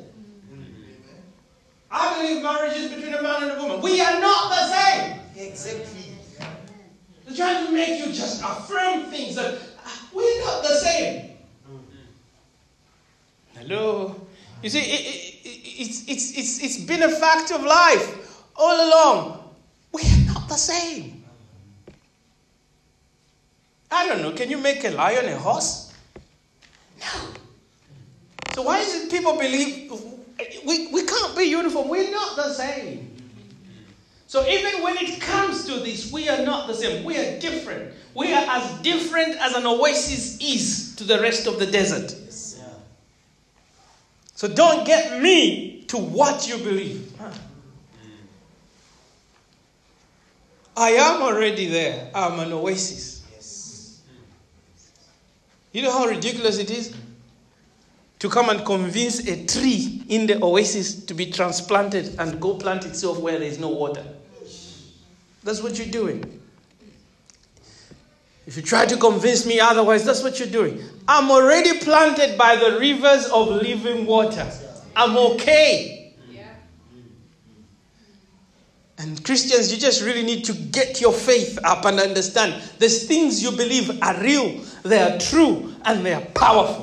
I 1.92 2.20
believe 2.20 2.42
marriage 2.42 2.74
is 2.74 2.92
between 2.92 3.14
a 3.14 3.22
man 3.22 3.44
and 3.44 3.52
a 3.52 3.62
woman. 3.62 3.82
We 3.82 4.02
are 4.02 4.20
not 4.20 4.50
the 4.50 4.68
same. 4.74 5.20
Exactly. 5.36 6.16
They're 7.26 7.36
trying 7.36 7.68
to 7.68 7.72
make 7.72 8.00
you 8.00 8.12
just 8.12 8.42
affirm 8.42 9.06
things 9.12 9.36
that 9.36 9.54
uh, 9.54 9.90
we're 10.14 10.40
not 10.46 10.64
the 10.64 10.76
same. 10.76 11.33
Hello? 13.68 14.14
You 14.62 14.70
see, 14.70 14.80
it, 14.80 14.84
it, 14.84 15.48
it, 15.48 15.82
it's, 15.82 16.10
it's, 16.10 16.38
it's, 16.38 16.64
it's 16.64 16.86
been 16.86 17.04
a 17.04 17.10
fact 17.10 17.52
of 17.52 17.64
life 17.64 18.44
all 18.58 18.76
along. 18.76 19.56
We 19.94 20.02
are 20.02 20.34
not 20.34 20.50
the 20.50 20.56
same. 20.56 21.24
I 23.90 24.08
don't 24.08 24.22
know, 24.22 24.32
can 24.32 24.50
you 24.50 24.58
make 24.58 24.84
a 24.84 24.90
lion 24.90 25.30
a 25.30 25.38
horse? 25.38 25.94
No. 27.00 27.06
So 28.54 28.64
why 28.64 28.80
is 28.80 29.04
it 29.04 29.12
people 29.12 29.38
believe 29.38 29.92
we, 30.66 30.88
we 30.88 31.06
can't 31.06 31.38
be 31.38 31.46
uniform? 31.46 31.88
We're 31.88 32.12
not 32.12 32.36
the 32.36 32.54
same. 32.54 33.16
So 34.28 34.46
even 34.48 34.82
when 34.82 34.98
it 34.98 35.22
comes 35.22 35.66
to 35.66 35.74
this, 35.76 36.12
we 36.12 36.28
are 36.28 36.44
not 36.44 36.68
the 36.68 36.74
same. 36.74 37.06
We 37.06 37.18
are 37.18 37.40
different. 37.40 37.94
We 38.14 38.34
are 38.34 38.46
as 38.50 38.82
different 38.82 39.38
as 39.38 39.54
an 39.54 39.66
oasis 39.66 40.42
is 40.42 40.96
to 40.98 41.04
the 41.04 41.22
rest 41.22 41.48
of 41.48 41.60
the 41.60 41.68
desert. 41.68 42.23
So 44.44 44.50
don't 44.50 44.86
get 44.86 45.22
me 45.22 45.86
to 45.88 45.96
what 45.96 46.50
you 46.50 46.58
believe. 46.58 47.14
I 50.76 50.90
am 50.90 51.22
already 51.22 51.68
there. 51.68 52.12
I'm 52.14 52.42
an 52.42 52.52
oasis. 52.52 54.02
You 55.72 55.84
know 55.84 55.98
how 55.98 56.08
ridiculous 56.08 56.58
it 56.60 56.72
is? 56.72 56.94
To 58.20 58.28
come 58.28 58.50
and 58.50 58.66
convince 58.66 59.26
a 59.30 59.46
tree 59.46 60.04
in 60.10 60.28
the 60.28 60.44
oasis 60.44 61.06
to 61.06 61.14
be 61.14 61.32
transplanted 61.32 62.20
and 62.20 62.42
go 62.42 62.56
plant 62.56 62.86
itself 62.86 63.20
where 63.20 63.40
there 63.40 63.48
is 63.48 63.60
no 63.60 63.70
water. 63.70 64.04
That's 65.46 65.64
what 65.64 65.78
you're 65.78 65.88
doing. 65.88 66.43
If 68.46 68.58
you 68.58 68.62
try 68.62 68.86
to 68.86 68.98
convince 68.98 69.46
me 69.46 69.60
otherwise, 69.60 70.04
that's 70.04 70.22
what 70.22 70.40
you're 70.40 70.50
doing. 70.50 70.84
I'm 71.08 71.32
already 71.32 71.80
planted 71.80 72.38
by 72.38 72.56
the 72.58 72.78
rivers 72.80 73.26
of 73.28 73.48
living 73.48 74.06
water. 74.06 74.50
I'm 74.96 75.18
okay. 75.18 76.04
And 79.04 79.22
Christians, 79.26 79.74
you 79.74 79.78
just 79.80 80.02
really 80.02 80.24
need 80.24 80.46
to 80.46 80.54
get 80.54 81.02
your 81.02 81.12
faith 81.12 81.60
up 81.66 81.84
and 81.84 82.00
understand 82.00 82.62
these 82.80 83.06
things 83.06 83.44
you 83.44 83.52
believe 83.52 84.02
are 84.02 84.22
real, 84.22 84.62
they 84.84 85.02
are 85.02 85.18
true, 85.20 85.76
and 85.84 86.06
they 86.06 86.14
are 86.14 86.22
powerful. 86.22 86.83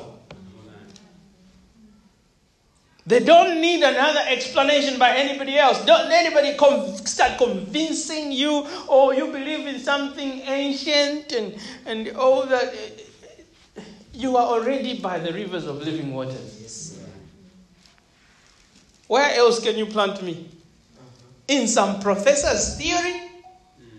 They 3.11 3.19
don't 3.19 3.59
need 3.59 3.83
another 3.83 4.21
explanation 4.25 4.97
by 4.97 5.17
anybody 5.17 5.57
else. 5.57 5.83
Don't 5.83 6.07
let 6.07 6.25
anybody 6.25 6.57
start 7.03 7.37
convincing 7.37 8.31
you, 8.31 8.65
or 8.87 9.13
you 9.13 9.27
believe 9.27 9.67
in 9.67 9.81
something 9.81 10.39
ancient 10.45 11.33
and, 11.33 11.57
and 11.85 12.15
all 12.15 12.45
that. 12.45 12.73
You 14.13 14.37
are 14.37 14.45
already 14.45 15.01
by 15.01 15.19
the 15.19 15.33
rivers 15.33 15.65
of 15.65 15.83
living 15.83 16.13
waters. 16.13 16.57
Yes. 16.61 16.99
Where 19.07 19.35
else 19.35 19.61
can 19.61 19.77
you 19.77 19.87
plant 19.87 20.23
me? 20.23 20.47
Uh-huh. 20.47 21.03
In 21.49 21.67
some 21.67 21.99
professor's 21.99 22.77
theory, 22.77 23.29
mm. 23.77 23.91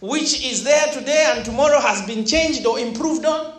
which 0.00 0.44
is 0.44 0.62
there 0.62 0.86
today 0.92 1.32
and 1.34 1.44
tomorrow 1.44 1.80
has 1.80 2.06
been 2.06 2.24
changed 2.24 2.64
or 2.66 2.78
improved 2.78 3.24
on? 3.24 3.57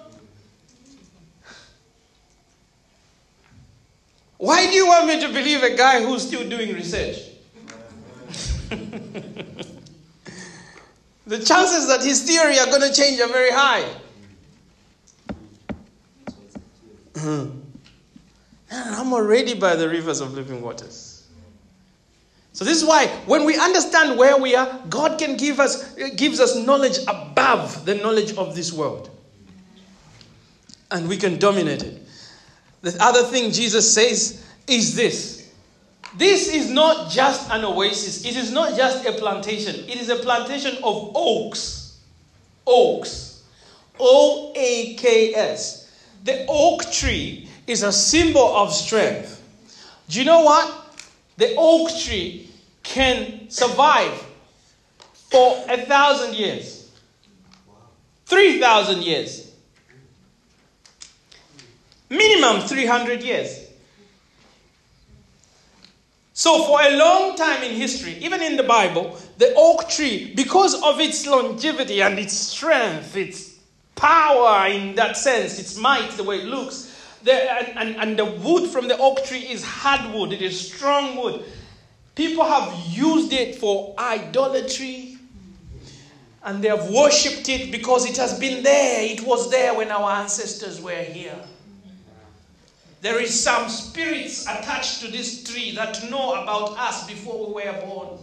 Why 4.39 4.65
do 4.67 4.71
you 4.71 4.87
want 4.87 5.05
me 5.05 5.19
to 5.19 5.27
believe 5.27 5.63
a 5.63 5.75
guy 5.75 6.01
who's 6.01 6.25
still 6.25 6.47
doing 6.49 6.73
research? 6.73 7.17
the 11.27 11.43
chances 11.43 11.87
that 11.87 12.01
his 12.01 12.23
theory 12.23 12.57
are 12.57 12.67
going 12.67 12.81
to 12.81 12.93
change 12.93 13.19
are 13.19 13.27
very 13.27 13.51
high. 13.51 13.85
And 18.71 18.95
I'm 18.95 19.13
already 19.13 19.55
by 19.55 19.75
the 19.75 19.89
rivers 19.89 20.21
of 20.21 20.35
living 20.35 20.61
waters. 20.61 21.27
So 22.53 22.63
this 22.63 22.77
is 22.77 22.85
why 22.85 23.07
when 23.25 23.43
we 23.43 23.57
understand 23.57 24.15
where 24.17 24.37
we 24.37 24.55
are, 24.55 24.79
God 24.89 25.17
can 25.17 25.37
give 25.37 25.59
us 25.59 25.95
gives 26.15 26.39
us 26.39 26.55
knowledge 26.55 26.99
above 27.07 27.85
the 27.85 27.95
knowledge 27.95 28.37
of 28.37 28.55
this 28.55 28.71
world. 28.71 29.09
And 30.91 31.09
we 31.09 31.17
can 31.17 31.39
dominate 31.39 31.81
it. 31.81 32.08
The 32.81 32.95
other 33.03 33.23
thing 33.23 33.51
Jesus 33.51 33.93
says 33.93 34.45
is 34.67 34.95
this. 34.95 35.51
This 36.17 36.53
is 36.53 36.69
not 36.69 37.11
just 37.11 37.49
an 37.51 37.63
oasis. 37.65 38.25
It 38.25 38.35
is 38.35 38.51
not 38.51 38.75
just 38.75 39.05
a 39.05 39.11
plantation. 39.11 39.75
It 39.87 40.01
is 40.01 40.09
a 40.09 40.15
plantation 40.15 40.75
of 40.83 41.11
oaks. 41.15 41.99
Oaks. 42.65 43.43
O 43.99 44.53
A 44.55 44.95
K 44.95 45.35
S. 45.35 45.91
The 46.23 46.45
oak 46.47 46.89
tree 46.91 47.47
is 47.67 47.83
a 47.83 47.91
symbol 47.91 48.55
of 48.55 48.73
strength. 48.73 49.43
Do 50.07 50.19
you 50.19 50.25
know 50.25 50.41
what? 50.41 50.97
The 51.37 51.53
oak 51.57 51.89
tree 51.97 52.49
can 52.83 53.49
survive 53.49 54.25
for 55.29 55.63
a 55.69 55.85
thousand 55.85 56.35
years, 56.35 56.91
three 58.25 58.59
thousand 58.59 59.03
years, 59.03 59.48
minimum 62.09 62.61
300 62.61 63.23
years. 63.23 63.67
So, 66.33 66.63
for 66.63 66.81
a 66.81 66.95
long 66.95 67.35
time 67.35 67.63
in 67.63 67.75
history, 67.75 68.13
even 68.21 68.41
in 68.41 68.55
the 68.55 68.63
Bible, 68.63 69.17
the 69.37 69.53
oak 69.57 69.89
tree, 69.89 70.33
because 70.35 70.81
of 70.83 70.99
its 71.01 71.27
longevity 71.27 72.01
and 72.01 72.17
its 72.17 72.33
strength, 72.33 73.17
its 73.17 73.59
power 73.95 74.67
in 74.67 74.95
that 74.95 75.17
sense, 75.17 75.59
its 75.59 75.77
might, 75.77 76.11
the 76.11 76.23
way 76.23 76.37
it 76.37 76.45
looks, 76.45 76.95
the, 77.23 77.33
and, 77.33 77.77
and, 77.77 77.95
and 77.97 78.17
the 78.17 78.23
wood 78.23 78.69
from 78.69 78.87
the 78.87 78.97
oak 78.97 79.25
tree 79.25 79.39
is 79.39 79.65
hardwood, 79.65 80.31
it 80.31 80.41
is 80.41 80.71
strong 80.71 81.17
wood. 81.17 81.43
People 82.15 82.45
have 82.45 82.73
used 82.87 83.33
it 83.33 83.55
for 83.55 83.93
idolatry 83.97 85.17
and 86.43 86.63
they 86.63 86.69
have 86.69 86.89
worshipped 86.89 87.49
it 87.49 87.71
because 87.71 88.09
it 88.09 88.17
has 88.17 88.39
been 88.39 88.63
there. 88.63 89.03
It 89.03 89.21
was 89.21 89.51
there 89.51 89.73
when 89.73 89.91
our 89.91 90.09
ancestors 90.11 90.81
were 90.81 91.03
here. 91.03 91.35
There 93.01 93.21
is 93.21 93.43
some 93.43 93.69
spirits 93.69 94.43
attached 94.43 95.01
to 95.01 95.11
this 95.11 95.43
tree 95.43 95.71
that 95.75 96.09
know 96.09 96.41
about 96.41 96.77
us 96.77 97.07
before 97.07 97.47
we 97.47 97.63
were 97.63 97.81
born. 97.85 98.19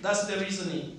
That's 0.00 0.26
the 0.26 0.38
reasoning. 0.38 0.98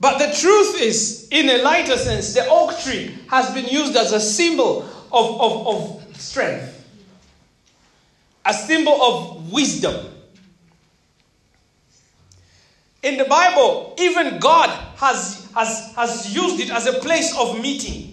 But 0.00 0.18
the 0.18 0.36
truth 0.36 0.80
is, 0.80 1.28
in 1.30 1.48
a 1.48 1.62
lighter 1.62 1.96
sense, 1.96 2.34
the 2.34 2.44
oak 2.48 2.76
tree 2.80 3.16
has 3.28 3.54
been 3.54 3.66
used 3.66 3.94
as 3.94 4.12
a 4.12 4.18
symbol 4.18 4.82
of, 5.12 5.40
of, 5.40 5.66
of 5.68 6.16
strength, 6.16 6.84
a 8.44 8.52
symbol 8.52 9.00
of 9.00 9.52
wisdom. 9.52 10.08
In 13.04 13.16
the 13.16 13.24
Bible, 13.26 13.94
even 14.00 14.40
God 14.40 14.70
has, 14.96 15.48
has, 15.54 15.92
has 15.94 16.34
used 16.34 16.58
it 16.58 16.70
as 16.70 16.86
a 16.86 16.94
place 16.94 17.36
of 17.38 17.60
meeting. 17.60 18.11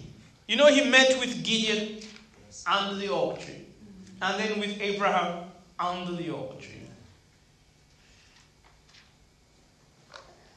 You 0.50 0.56
know, 0.56 0.66
he 0.66 0.82
met 0.82 1.16
with 1.20 1.44
Gideon 1.44 2.00
under 2.66 2.96
the 2.96 3.06
oak 3.06 3.38
tree, 3.38 3.66
and 4.20 4.42
then 4.42 4.58
with 4.58 4.80
Abraham 4.80 5.44
under 5.78 6.10
the 6.20 6.30
oak 6.30 6.60
tree. 6.60 6.72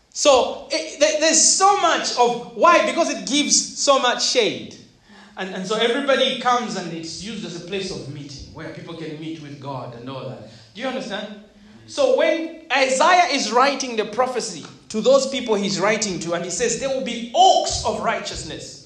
So 0.09 0.67
it, 0.71 0.99
there's 0.99 1.39
so 1.39 1.77
much 1.77 2.17
of 2.17 2.57
why? 2.57 2.87
Because 2.87 3.11
it 3.11 3.27
gives 3.27 3.77
so 3.77 3.99
much 3.99 4.25
shade. 4.25 4.75
And, 5.37 5.53
and 5.53 5.67
so 5.67 5.75
everybody 5.75 6.39
comes 6.39 6.75
and 6.75 6.91
it's 6.91 7.23
used 7.23 7.45
as 7.45 7.63
a 7.63 7.67
place 7.67 7.91
of 7.91 8.11
meeting 8.11 8.51
where 8.55 8.69
people 8.73 8.95
can 8.95 9.19
meet 9.19 9.43
with 9.43 9.59
God 9.59 9.93
and 9.93 10.09
all 10.09 10.27
that. 10.27 10.49
Do 10.73 10.81
you 10.81 10.87
understand? 10.87 11.43
So 11.85 12.17
when 12.17 12.65
Isaiah 12.75 13.27
is 13.31 13.51
writing 13.51 13.95
the 13.95 14.05
prophecy 14.05 14.65
to 14.89 15.01
those 15.01 15.27
people 15.27 15.53
he's 15.53 15.79
writing 15.79 16.19
to, 16.21 16.33
and 16.33 16.43
he 16.43 16.49
says 16.49 16.79
there 16.79 16.89
will 16.89 17.05
be 17.05 17.31
oaks 17.35 17.85
of 17.85 18.01
righteousness, 18.01 18.82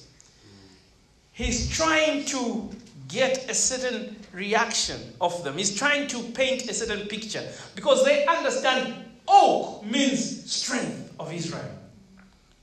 he's 1.38 1.70
trying 1.70 2.24
to 2.24 2.68
get 3.06 3.48
a 3.48 3.54
certain 3.54 4.16
reaction 4.32 5.00
of 5.20 5.44
them. 5.44 5.56
He's 5.56 5.74
trying 5.74 6.08
to 6.08 6.20
paint 6.32 6.68
a 6.68 6.74
certain 6.74 7.06
picture 7.06 7.48
because 7.76 8.04
they 8.04 8.26
understand 8.26 8.92
oak 9.28 9.86
means 9.86 10.50
strength 10.50 11.14
of 11.18 11.32
Israel. 11.32 11.70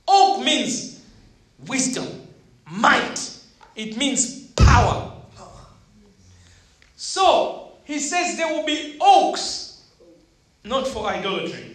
Oak 0.06 0.44
means 0.44 1.02
wisdom, 1.66 2.06
might, 2.70 3.18
it 3.74 3.96
means 3.96 4.48
power. 4.50 5.12
So, 6.96 7.72
he 7.84 7.98
says 7.98 8.36
there 8.36 8.48
will 8.48 8.66
be 8.66 8.98
oaks, 9.00 9.84
not 10.64 10.86
for 10.86 11.06
idolatry, 11.06 11.74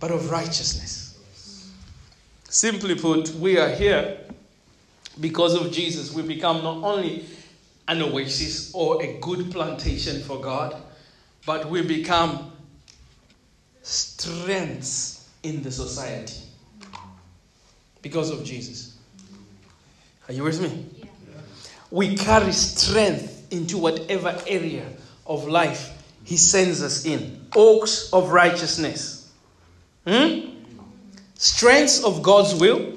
but 0.00 0.10
of 0.10 0.30
righteousness. 0.30 1.16
Simply 2.48 2.96
put, 2.96 3.30
we 3.36 3.56
are 3.56 3.70
here 3.70 4.23
because 5.20 5.54
of 5.54 5.72
Jesus. 5.72 6.12
We 6.12 6.22
become 6.22 6.62
not 6.62 6.82
only 6.82 7.26
an 7.88 8.02
oasis 8.02 8.72
or 8.74 9.02
a 9.02 9.18
good 9.20 9.50
plantation 9.50 10.22
for 10.22 10.40
God, 10.40 10.76
but 11.46 11.68
we 11.68 11.82
become 11.82 12.52
strengths 13.82 15.28
in 15.42 15.62
the 15.62 15.70
society 15.70 16.40
because 18.00 18.30
of 18.30 18.44
Jesus. 18.44 18.96
Are 20.28 20.32
you 20.32 20.42
with 20.42 20.60
me? 20.60 20.86
Yeah. 20.98 21.06
We 21.90 22.16
carry 22.16 22.52
strength 22.52 23.52
into 23.52 23.76
whatever 23.76 24.36
area 24.46 24.86
of 25.26 25.46
life 25.46 25.90
He 26.24 26.38
sends 26.38 26.82
us 26.82 27.04
in. 27.04 27.46
Oaks 27.54 28.10
of 28.12 28.30
righteousness. 28.30 29.30
Hmm? 30.06 30.50
Strengths 31.34 32.02
of 32.02 32.22
God's 32.22 32.54
will. 32.54 32.93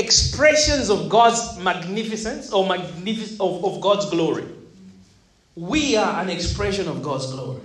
Expressions 0.00 0.88
of 0.88 1.10
God's 1.10 1.58
magnificence 1.58 2.52
or 2.52 2.66
magnific- 2.66 3.38
of, 3.38 3.62
of 3.64 3.80
God's 3.82 4.08
glory. 4.08 4.46
We 5.54 5.94
are 5.96 6.22
an 6.22 6.30
expression 6.30 6.88
of 6.88 7.02
God's 7.02 7.30
glory. 7.30 7.60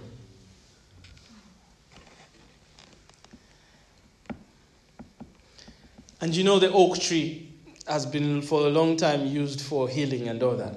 And 6.20 6.36
you 6.36 6.44
know, 6.44 6.60
the 6.60 6.72
oak 6.72 7.00
tree 7.00 7.54
has 7.88 8.06
been 8.06 8.42
for 8.42 8.68
a 8.68 8.70
long 8.70 8.98
time 8.98 9.26
used 9.28 9.62
for 9.62 9.88
healing 9.88 10.28
and 10.28 10.42
all 10.44 10.58
that. 10.58 10.76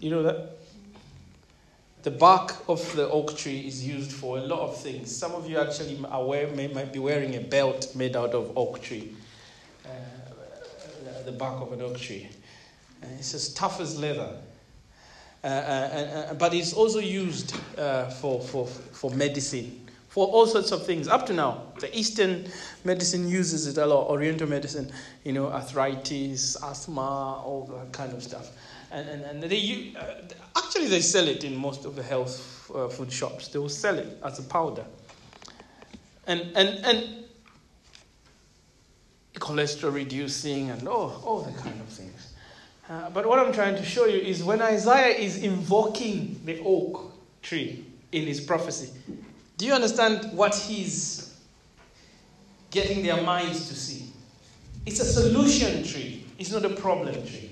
You 0.00 0.10
know 0.10 0.22
that? 0.24 0.53
The 2.04 2.10
bark 2.10 2.68
of 2.68 2.94
the 2.94 3.08
oak 3.08 3.34
tree 3.34 3.60
is 3.60 3.82
used 3.82 4.12
for 4.12 4.36
a 4.36 4.42
lot 4.42 4.60
of 4.60 4.76
things. 4.76 5.14
Some 5.16 5.32
of 5.32 5.48
you 5.48 5.58
actually 5.58 5.98
are 6.04 6.22
wear, 6.22 6.48
may, 6.48 6.68
might 6.68 6.92
be 6.92 6.98
wearing 6.98 7.34
a 7.34 7.40
belt 7.40 7.96
made 7.96 8.14
out 8.14 8.34
of 8.34 8.56
oak 8.58 8.82
tree, 8.82 9.16
uh, 9.86 9.88
the 11.24 11.32
bark 11.32 11.62
of 11.62 11.72
an 11.72 11.80
oak 11.80 11.96
tree. 11.98 12.28
Uh, 13.02 13.06
it's 13.18 13.32
as 13.32 13.54
tough 13.54 13.80
as 13.80 13.98
leather. 13.98 14.36
Uh, 15.42 15.46
uh, 15.46 15.50
uh 15.50 16.34
but 16.34 16.52
it's 16.52 16.74
also 16.74 16.98
used 16.98 17.56
for, 18.20 18.38
for, 18.38 18.66
for 18.66 19.10
medicine 19.12 19.80
for 20.14 20.28
all 20.28 20.46
sorts 20.46 20.70
of 20.70 20.86
things. 20.86 21.08
Up 21.08 21.26
to 21.26 21.32
now, 21.32 21.72
the 21.80 21.98
Eastern 21.98 22.46
medicine 22.84 23.28
uses 23.28 23.66
it 23.66 23.78
a 23.78 23.84
lot, 23.84 24.08
Oriental 24.08 24.48
medicine, 24.48 24.92
you 25.24 25.32
know, 25.32 25.48
arthritis, 25.48 26.56
asthma, 26.62 27.42
all 27.42 27.68
that 27.74 27.92
kind 27.92 28.12
of 28.12 28.22
stuff. 28.22 28.50
And, 28.94 29.08
and, 29.08 29.24
and 29.24 29.42
they 29.42 29.92
uh, 29.98 30.04
actually 30.56 30.86
they 30.86 31.00
sell 31.00 31.26
it 31.26 31.42
in 31.42 31.56
most 31.56 31.84
of 31.84 31.96
the 31.96 32.02
health 32.02 32.70
uh, 32.72 32.86
food 32.88 33.12
shops. 33.12 33.48
They 33.48 33.58
will 33.58 33.68
sell 33.68 33.98
it 33.98 34.18
as 34.24 34.38
a 34.38 34.44
powder. 34.44 34.84
And, 36.28 36.40
and, 36.54 36.68
and 36.84 37.24
cholesterol 39.34 39.92
reducing 39.92 40.70
and 40.70 40.86
oh, 40.86 41.20
all 41.24 41.40
the 41.42 41.50
kind 41.60 41.80
of 41.80 41.88
things. 41.88 42.34
Uh, 42.88 43.10
but 43.10 43.26
what 43.26 43.40
I'm 43.40 43.52
trying 43.52 43.74
to 43.74 43.84
show 43.84 44.04
you 44.04 44.18
is 44.18 44.44
when 44.44 44.62
Isaiah 44.62 45.16
is 45.16 45.42
invoking 45.42 46.40
the 46.44 46.60
oak 46.60 47.12
tree 47.42 47.84
in 48.12 48.26
his 48.26 48.40
prophecy, 48.40 48.90
do 49.56 49.66
you 49.66 49.72
understand 49.72 50.32
what 50.32 50.54
he's 50.54 51.36
getting 52.70 53.02
their 53.02 53.20
minds 53.22 53.66
to 53.68 53.74
see? 53.74 54.12
It's 54.86 55.00
a 55.00 55.04
solution 55.04 55.82
tree, 55.82 56.24
it's 56.38 56.52
not 56.52 56.64
a 56.64 56.70
problem 56.76 57.14
tree. 57.26 57.50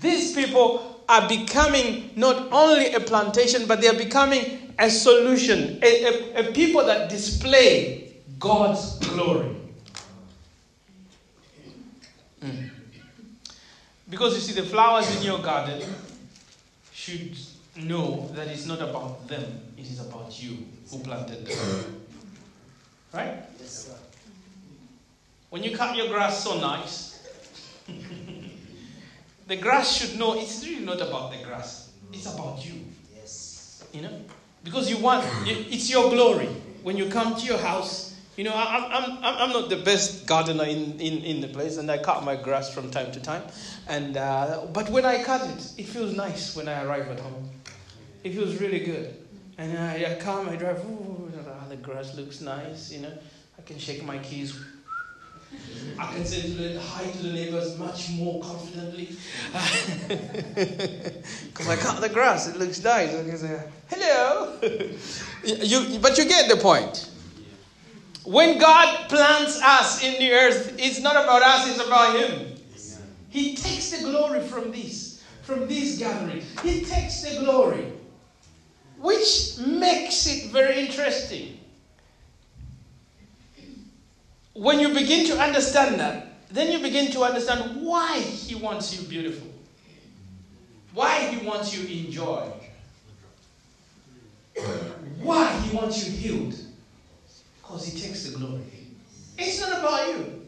These 0.00 0.34
people 0.34 1.02
are 1.08 1.28
becoming 1.28 2.10
not 2.16 2.52
only 2.52 2.92
a 2.92 3.00
plantation, 3.00 3.66
but 3.66 3.80
they 3.80 3.88
are 3.88 3.96
becoming 3.96 4.74
a 4.78 4.90
solution, 4.90 5.78
a, 5.82 6.04
a, 6.04 6.48
a 6.48 6.52
people 6.52 6.84
that 6.84 7.08
display 7.08 8.12
God's 8.38 8.98
glory. 8.98 9.56
Mm. 12.42 12.70
Because 14.10 14.34
you 14.34 14.40
see, 14.40 14.60
the 14.60 14.66
flowers 14.66 15.16
in 15.16 15.22
your 15.22 15.38
garden 15.38 15.82
should 16.92 17.36
know 17.76 18.28
that 18.34 18.48
it's 18.48 18.66
not 18.66 18.80
about 18.80 19.26
them, 19.28 19.44
it 19.76 19.86
is 19.86 20.00
about 20.00 20.42
you 20.42 20.58
who 20.90 20.98
planted 20.98 21.46
them. 21.46 22.08
Right? 23.12 23.42
Yes, 23.58 23.86
sir. 23.86 23.96
When 25.50 25.62
you 25.62 25.76
cut 25.76 25.96
your 25.96 26.08
grass 26.08 26.42
so 26.44 26.60
nice, 26.60 27.15
the 29.46 29.56
grass 29.56 29.96
should 29.96 30.18
know 30.18 30.38
it's 30.38 30.64
really 30.64 30.84
not 30.84 31.00
about 31.00 31.32
the 31.32 31.44
grass, 31.44 31.92
it's 32.12 32.26
about 32.26 32.64
you. 32.64 32.74
Yes. 33.14 33.84
You 33.92 34.02
know? 34.02 34.20
Because 34.64 34.90
you 34.90 34.98
want, 34.98 35.24
it's 35.46 35.88
your 35.88 36.10
glory. 36.10 36.48
When 36.82 36.96
you 36.96 37.08
come 37.08 37.36
to 37.36 37.46
your 37.46 37.58
house, 37.58 38.14
you 38.36 38.44
know, 38.44 38.52
I'm, 38.54 38.84
I'm, 38.92 39.18
I'm 39.22 39.50
not 39.50 39.70
the 39.70 39.76
best 39.76 40.26
gardener 40.26 40.64
in, 40.64 41.00
in, 41.00 41.22
in 41.22 41.40
the 41.40 41.48
place, 41.48 41.78
and 41.78 41.90
I 41.90 41.98
cut 41.98 42.24
my 42.24 42.36
grass 42.36 42.72
from 42.72 42.90
time 42.90 43.10
to 43.12 43.20
time. 43.20 43.42
And, 43.88 44.16
uh, 44.16 44.66
but 44.72 44.90
when 44.90 45.04
I 45.04 45.22
cut 45.22 45.48
it, 45.48 45.72
it 45.78 45.86
feels 45.86 46.14
nice 46.14 46.54
when 46.54 46.68
I 46.68 46.84
arrive 46.84 47.08
at 47.08 47.20
home. 47.20 47.48
It 48.24 48.34
feels 48.34 48.60
really 48.60 48.80
good. 48.80 49.14
And 49.58 49.78
I, 49.78 50.12
I 50.12 50.14
come, 50.20 50.48
I 50.48 50.56
drive, 50.56 50.84
ooh, 50.84 51.30
the 51.68 51.76
grass 51.76 52.14
looks 52.14 52.40
nice, 52.40 52.92
you 52.92 53.00
know. 53.00 53.12
I 53.58 53.62
can 53.62 53.78
shake 53.78 54.04
my 54.04 54.18
keys. 54.18 54.58
I 55.98 56.12
can 56.12 56.24
say 56.24 56.42
to 56.42 56.48
the, 56.48 56.80
hi 56.80 57.10
to 57.10 57.18
the 57.18 57.32
neighbors 57.32 57.78
much 57.78 58.10
more 58.10 58.42
confidently. 58.42 59.16
Because 61.46 61.68
I 61.68 61.76
cut 61.76 62.00
the 62.00 62.08
grass, 62.08 62.48
it 62.48 62.58
looks 62.58 62.82
nice. 62.84 63.14
I 63.14 63.24
can 63.24 63.38
say, 63.38 63.62
hello. 63.88 64.58
you, 65.44 65.98
but 66.00 66.18
you 66.18 66.26
get 66.26 66.50
the 66.50 66.56
point. 66.56 67.08
When 68.24 68.58
God 68.58 69.08
plants 69.08 69.62
us 69.62 70.02
in 70.04 70.18
the 70.18 70.32
earth, 70.32 70.74
it's 70.78 71.00
not 71.00 71.16
about 71.16 71.42
us, 71.42 71.68
it's 71.70 71.86
about 71.86 72.18
Him. 72.18 72.56
He 73.30 73.54
takes 73.56 73.90
the 73.90 74.02
glory 74.02 74.40
from 74.40 74.70
this, 74.70 75.22
from 75.42 75.66
this 75.66 75.98
gathering. 75.98 76.42
He 76.62 76.84
takes 76.84 77.22
the 77.22 77.40
glory 77.42 77.92
which 78.98 79.58
makes 79.58 80.26
it 80.26 80.50
very 80.50 80.86
interesting. 80.86 81.55
When 84.56 84.80
you 84.80 84.94
begin 84.94 85.26
to 85.26 85.38
understand 85.38 86.00
that, 86.00 86.48
then 86.50 86.72
you 86.72 86.78
begin 86.78 87.12
to 87.12 87.22
understand 87.22 87.82
why 87.82 88.18
He 88.18 88.54
wants 88.54 88.98
you 88.98 89.06
beautiful, 89.06 89.48
why 90.94 91.26
He 91.26 91.46
wants 91.46 91.76
you 91.76 92.04
enjoyed, 92.04 92.52
why 95.20 95.52
He 95.58 95.76
wants 95.76 96.08
you 96.08 96.12
healed. 96.12 96.54
Because 97.60 97.86
He 97.86 98.00
takes 98.00 98.30
the 98.30 98.38
glory. 98.38 98.62
It's 99.36 99.60
not 99.60 99.78
about 99.78 100.08
you. 100.08 100.42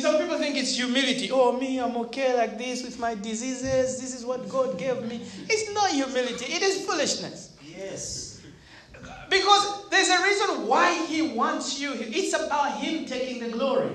Some 0.00 0.18
people 0.18 0.36
think 0.38 0.56
it's 0.56 0.74
humility. 0.74 1.30
Oh, 1.30 1.52
me, 1.52 1.78
I'm 1.78 1.96
okay 1.96 2.36
like 2.36 2.58
this 2.58 2.82
with 2.82 2.98
my 2.98 3.14
diseases. 3.14 4.00
This 4.00 4.16
is 4.16 4.24
what 4.24 4.48
God 4.48 4.76
gave 4.76 5.00
me. 5.02 5.20
It's 5.48 5.72
not 5.72 5.90
humility, 5.90 6.52
it 6.52 6.62
is 6.62 6.84
foolishness. 6.84 7.56
Yes. 7.64 8.40
Because 9.30 9.75
the 10.08 10.14
a 10.14 10.22
reason 10.22 10.66
why 10.66 11.06
He 11.06 11.22
wants 11.22 11.78
you. 11.78 11.92
It's 11.94 12.34
about 12.34 12.78
Him 12.78 13.04
taking 13.04 13.40
the 13.40 13.48
glory. 13.48 13.90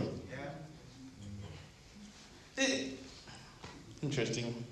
Yeah. 2.58 2.68
Interesting. 4.02 4.66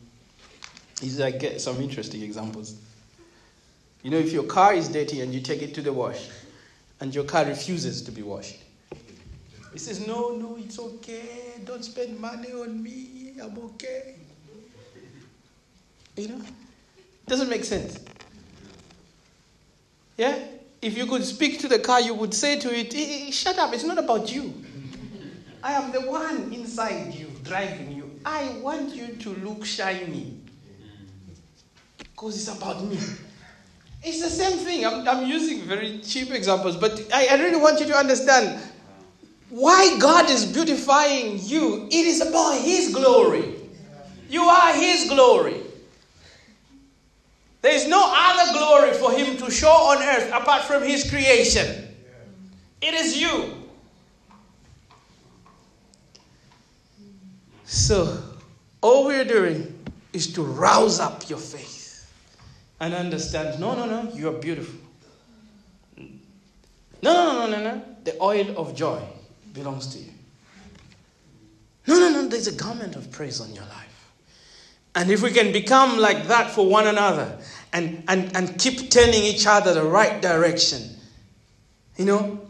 Is 1.02 1.22
I 1.22 1.32
get 1.32 1.62
some 1.62 1.80
interesting 1.82 2.22
examples. 2.22 2.76
You 4.04 4.12
know, 4.12 4.18
if 4.18 4.32
your 4.32 4.44
car 4.44 4.74
is 4.74 4.90
dirty 4.90 5.22
and 5.22 5.34
you 5.34 5.42
take 5.42 5.62
it 5.62 5.74
to 5.76 5.82
the 5.82 5.94
wash, 5.94 6.30
and 7.00 7.14
your 7.16 7.24
car 7.24 7.46
refuses 7.46 8.02
to 8.04 8.12
be 8.12 8.22
washed, 8.22 8.58
he 9.72 9.80
says, 9.80 10.06
"No, 10.06 10.36
no, 10.36 10.58
it's 10.58 10.80
okay. 10.80 11.62
Don't 11.64 11.84
spend 11.84 12.20
money 12.20 12.52
on 12.52 12.82
me. 12.84 13.34
I'm 13.42 13.58
okay." 13.58 14.16
You 16.18 16.28
know, 16.30 16.42
doesn't 17.28 17.50
make 17.50 17.64
sense. 17.64 18.00
Yeah. 20.18 20.38
If 20.82 20.98
you 20.98 21.06
could 21.08 21.26
speak 21.26 21.60
to 21.60 21.68
the 21.68 21.80
car, 21.80 22.00
you 22.00 22.14
would 22.14 22.34
say 22.34 22.58
to 22.60 22.74
it, 22.74 22.94
"Eh, 22.96 23.28
eh, 23.28 23.32
"Shut 23.32 23.58
up! 23.58 23.74
It's 23.74 23.84
not 23.84 23.98
about 23.98 24.32
you. 24.32 24.54
I 25.62 25.74
am 25.74 25.92
the 25.92 26.02
one 26.02 26.54
inside 26.54 27.14
you, 27.14 27.28
driving 27.44 27.92
you. 27.92 28.10
I 28.24 28.56
want 28.62 28.96
you 28.96 29.08
to 29.08 29.30
look 29.44 29.66
shiny. 29.66 30.38
Because 31.98 32.38
it's 32.38 32.58
about 32.58 32.84
me. 32.84 32.98
It's 34.02 34.22
the 34.22 34.30
same 34.30 34.58
thing. 34.60 34.86
I'm, 34.86 35.06
I'm 35.08 35.28
using 35.28 35.62
very 35.64 36.00
cheap 36.00 36.32
examples, 36.32 36.78
but 36.78 37.02
I, 37.14 37.28
I 37.32 37.36
really 37.36 37.60
want 37.60 37.82
you 37.82 37.86
to 37.88 37.96
understand 37.96 38.62
why 39.50 39.98
God 40.00 40.30
is 40.30 40.46
beautifying 40.46 41.40
you. 41.42 41.88
It 41.88 42.06
is 42.08 42.22
about 42.22 42.62
His 42.62 42.94
glory. 42.94 43.56
You 44.30 44.44
are 44.44 44.74
His 44.74 45.10
glory. 45.10 45.58
There 47.62 47.74
is 47.74 47.88
no 47.88 48.02
other 48.16 48.54
glory 48.58 48.94
for 48.94 49.12
Him 49.12 49.38
to 49.38 49.52
show 49.52 49.70
on 49.70 50.02
earth 50.02 50.32
apart 50.32 50.64
from 50.64 50.84
His 50.84 51.10
creation. 51.10 51.88
It 52.82 52.94
is 52.94 53.20
you. 53.20 53.56
So, 57.66 58.24
all 58.82 59.06
we're 59.06 59.26
doing 59.26 59.78
is 60.14 60.34
to 60.34 60.44
rouse 60.44 61.00
up 61.00 61.30
your 61.30 61.38
faith 61.40 62.10
and 62.80 62.94
understand 62.94 63.60
no, 63.60 63.76
no, 63.76 63.86
no, 63.86 64.12
you 64.14 64.30
are 64.30 64.40
beautiful. 64.40 64.80
No, 67.02 67.14
no, 67.14 67.34
no, 67.34 67.46
no, 67.46 67.58
no, 67.58 67.76
no. 67.76 67.84
The 68.04 68.22
oil 68.22 68.58
of 68.58 68.76
joy 68.76 69.02
belongs 69.54 69.88
to 69.88 70.00
you. 70.00 70.12
No, 71.88 72.00
no, 72.00 72.10
no, 72.10 72.28
there's 72.28 72.48
a 72.48 72.56
garment 72.56 72.96
of 72.96 73.12
praise 73.12 73.42
on 73.42 73.54
your 73.54 73.66
life. 73.66 73.89
And 74.96 75.12
if 75.12 75.22
we 75.22 75.32
can 75.32 75.52
become 75.52 75.98
like 75.98 76.28
that 76.28 76.52
for 76.52 76.68
one 76.68 76.88
another 76.88 77.38
and, 77.74 78.04
and, 78.08 78.36
and 78.36 78.58
keep 78.60 78.90
turning 78.90 79.24
each 79.24 79.46
other 79.46 79.74
the 79.74 79.84
right 79.84 80.22
direction, 80.22 80.82
you 81.98 82.06
know, 82.06 82.42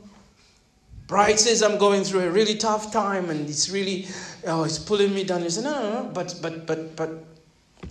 Bright 1.08 1.40
says 1.40 1.64
I'm 1.64 1.80
going 1.80 2.04
through 2.04 2.22
a 2.22 2.30
really 2.30 2.56
tough 2.56 2.94
time 2.94 3.32
and 3.32 3.50
it's 3.50 3.70
really, 3.70 4.08
oh, 4.46 4.64
it's 4.64 4.78
pulling 4.78 5.14
me 5.14 5.24
down. 5.24 5.42
You 5.42 5.50
say, 5.50 5.64
no, 5.64 5.74
no, 5.74 6.04
no, 6.04 6.10
but, 6.14 6.40
but, 6.40 6.68
but, 6.68 6.96
but 6.96 7.10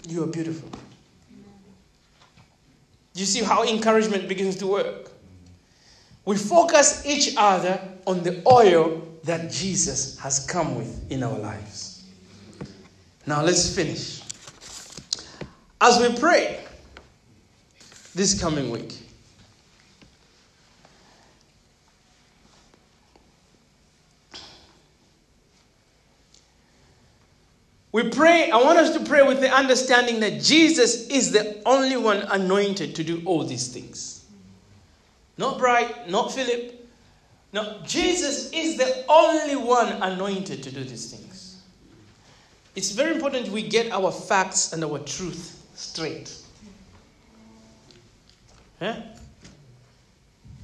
you 0.08 0.22
are 0.22 0.28
beautiful. 0.28 0.70
You 3.14 3.24
see 3.24 3.42
how 3.42 3.64
encouragement 3.64 4.28
begins 4.28 4.54
to 4.56 4.68
work? 4.68 5.10
We 6.24 6.36
focus 6.36 7.04
each 7.04 7.34
other 7.36 7.80
on 8.06 8.22
the 8.22 8.40
oil 8.46 9.02
that 9.24 9.50
Jesus 9.50 10.16
has 10.20 10.46
come 10.46 10.76
with 10.76 11.10
in 11.10 11.24
our 11.24 11.36
lives. 11.38 12.04
Now 13.26 13.42
let's 13.42 13.74
finish. 13.74 14.17
As 15.80 16.00
we 16.00 16.18
pray 16.18 16.60
this 18.14 18.40
coming 18.40 18.70
week, 18.70 18.94
We 27.90 28.10
pray, 28.10 28.50
I 28.50 28.58
want 28.58 28.78
us 28.78 28.96
to 28.96 29.04
pray 29.04 29.22
with 29.22 29.40
the 29.40 29.50
understanding 29.50 30.20
that 30.20 30.42
Jesus 30.42 31.08
is 31.08 31.32
the 31.32 31.60
only 31.66 31.96
one 31.96 32.18
anointed 32.18 32.94
to 32.94 33.02
do 33.02 33.22
all 33.24 33.42
these 33.44 33.68
things. 33.68 34.24
Not 35.38 35.58
Bright, 35.58 36.08
not 36.08 36.32
Philip. 36.32 36.86
No, 37.52 37.80
Jesus 37.84 38.52
is 38.52 38.76
the 38.76 39.04
only 39.08 39.56
one 39.56 40.00
anointed 40.02 40.62
to 40.62 40.70
do 40.70 40.84
these 40.84 41.10
things. 41.10 41.62
It's 42.76 42.92
very 42.92 43.14
important 43.14 43.48
we 43.48 43.66
get 43.66 43.90
our 43.90 44.12
facts 44.12 44.72
and 44.72 44.84
our 44.84 44.98
truth 45.00 45.57
straight. 45.78 46.34
Yeah? 48.80 49.00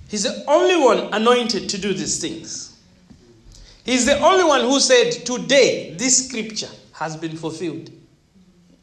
He's 0.08 0.24
the 0.24 0.44
only 0.46 0.76
one 0.76 1.12
anointed 1.14 1.68
to 1.70 1.78
do 1.78 1.92
these 1.92 2.20
things. 2.20 2.78
He's 3.84 4.06
the 4.06 4.18
only 4.20 4.44
one 4.44 4.62
who 4.62 4.80
said, 4.80 5.10
Today, 5.24 5.94
this 5.98 6.26
scripture 6.26 6.70
has 6.92 7.16
been 7.16 7.36
fulfilled 7.36 7.90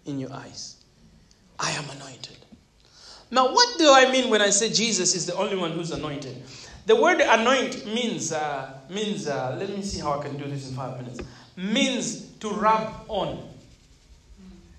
in 0.06 0.20
your 0.20 0.34
eyes. 0.34 0.78
I 1.60 1.72
am 1.72 1.86
anointed. 1.90 2.38
Now, 3.30 3.54
what 3.54 3.78
do 3.78 3.92
I 3.92 4.12
mean 4.12 4.30
when 4.30 4.42
I 4.42 4.50
say 4.50 4.70
Jesus 4.72 5.16
is 5.16 5.26
the 5.26 5.36
only 5.36 5.56
one 5.56 5.72
who's 5.72 5.92
anointed? 5.92 6.44
The 6.86 6.96
word 6.96 7.22
anoint 7.22 7.86
means, 7.86 8.32
uh, 8.32 8.74
means 8.90 9.28
uh, 9.28 9.56
let 9.60 9.70
me 9.70 9.82
see 9.82 10.02
how 10.02 10.20
I 10.20 10.24
can 10.24 10.38
do 10.38 10.46
this 10.50 10.70
in 10.70 10.76
five 10.76 10.98
minutes, 11.00 11.22
means 11.56 12.32
to 12.40 12.50
rub 12.50 13.06
on. 13.08 13.48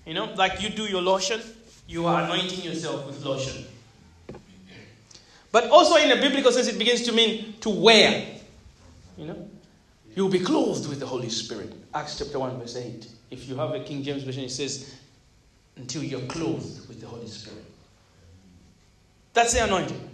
You 0.05 0.13
know, 0.13 0.33
like 0.35 0.61
you 0.61 0.69
do 0.69 0.83
your 0.83 1.01
lotion, 1.01 1.41
you 1.87 2.05
are 2.05 2.23
anointing 2.23 2.61
yourself 2.61 3.05
with 3.05 3.23
lotion. 3.23 3.65
But 5.51 5.69
also 5.69 5.95
in 5.97 6.11
a 6.11 6.19
biblical 6.19 6.51
sense, 6.51 6.67
it 6.67 6.77
begins 6.77 7.03
to 7.03 7.11
mean 7.11 7.53
to 7.61 7.69
wear. 7.69 8.27
You 9.17 9.27
know, 9.27 9.49
you'll 10.15 10.29
be 10.29 10.39
clothed 10.39 10.89
with 10.89 10.99
the 10.99 11.05
Holy 11.05 11.29
Spirit. 11.29 11.73
Acts 11.93 12.17
chapter 12.17 12.39
1, 12.39 12.59
verse 12.59 12.75
8. 12.75 13.07
If 13.29 13.47
you 13.47 13.55
have 13.55 13.71
a 13.71 13.79
King 13.81 14.03
James 14.03 14.23
Version, 14.23 14.43
it 14.43 14.51
says, 14.51 14.95
until 15.77 16.03
you're 16.03 16.21
clothed 16.21 16.87
with 16.87 16.99
the 16.99 17.07
Holy 17.07 17.27
Spirit. 17.27 17.65
That's 19.33 19.53
the 19.53 19.63
anointing. 19.63 20.09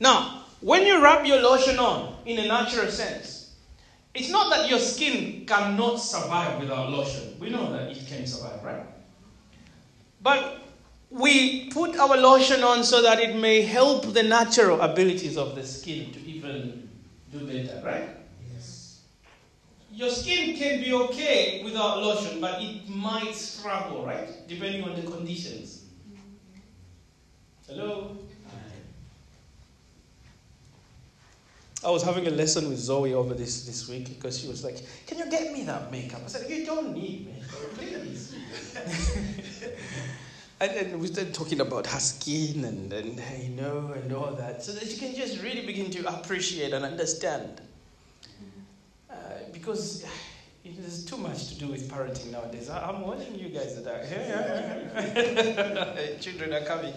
Now, 0.00 0.44
when 0.60 0.86
you 0.86 1.02
rub 1.02 1.24
your 1.26 1.40
lotion 1.40 1.78
on 1.78 2.16
in 2.26 2.38
a 2.38 2.46
natural 2.46 2.90
sense, 2.90 3.33
it's 4.14 4.30
not 4.30 4.50
that 4.50 4.68
your 4.68 4.78
skin 4.78 5.44
cannot 5.46 5.96
survive 5.96 6.60
without 6.60 6.90
lotion. 6.90 7.36
We 7.40 7.50
know 7.50 7.72
that 7.72 7.90
it 7.90 8.06
can 8.06 8.26
survive, 8.26 8.62
right? 8.62 8.86
But 10.20 10.62
we 11.10 11.70
put 11.70 11.96
our 11.96 12.16
lotion 12.16 12.62
on 12.64 12.82
so 12.84 13.02
that 13.02 13.20
it 13.20 13.36
may 13.36 13.62
help 13.62 14.12
the 14.12 14.22
natural 14.22 14.80
abilities 14.80 15.36
of 15.36 15.54
the 15.54 15.64
skin 15.64 16.12
to 16.12 16.20
even 16.20 16.88
do 17.30 17.46
better, 17.46 17.82
right? 17.84 18.08
Yes. 18.52 19.00
Your 19.92 20.10
skin 20.10 20.56
can 20.56 20.80
be 20.80 20.92
okay 20.92 21.62
without 21.64 22.02
lotion, 22.02 22.40
but 22.40 22.62
it 22.62 22.88
might 22.88 23.34
struggle, 23.34 24.06
right? 24.06 24.28
Depending 24.48 24.84
on 24.84 24.94
the 24.96 25.02
conditions. 25.02 25.82
Hello? 27.66 28.16
I 31.84 31.90
was 31.90 32.02
having 32.02 32.26
a 32.26 32.30
lesson 32.30 32.68
with 32.68 32.78
Zoe 32.78 33.12
over 33.12 33.34
this, 33.34 33.66
this 33.66 33.88
week 33.88 34.08
because 34.08 34.40
she 34.40 34.48
was 34.48 34.64
like, 34.64 34.78
Can 35.06 35.18
you 35.18 35.30
get 35.30 35.52
me 35.52 35.64
that 35.64 35.92
makeup? 35.92 36.22
I 36.24 36.28
said, 36.28 36.50
You 36.50 36.64
don't 36.64 36.94
need 36.94 37.26
makeup, 37.26 37.74
please. 37.74 38.34
and, 40.60 40.70
and 40.70 41.00
we 41.00 41.08
started 41.08 41.34
talking 41.34 41.60
about 41.60 41.86
her 41.86 42.00
skin 42.00 42.64
and, 42.64 42.92
and, 42.92 43.22
you 43.42 43.50
know, 43.50 43.92
and 43.94 44.12
all 44.14 44.32
that 44.32 44.62
so 44.62 44.72
that 44.72 44.86
you 44.86 44.96
can 44.96 45.14
just 45.14 45.42
really 45.42 45.66
begin 45.66 45.90
to 45.90 46.08
appreciate 46.08 46.72
and 46.72 46.86
understand. 46.86 47.60
Uh, 49.10 49.14
because 49.52 50.06
it 50.64 50.78
is 50.78 51.04
too 51.04 51.18
much 51.18 51.48
to 51.48 51.58
do 51.58 51.68
with 51.68 51.90
parenting 51.90 52.32
nowadays. 52.32 52.70
I'm 52.70 53.02
warning 53.02 53.38
you 53.38 53.50
guys 53.50 53.76
that 53.82 53.86
are 53.86 54.04
children 56.20 56.54
are 56.54 56.64
coming. 56.64 56.94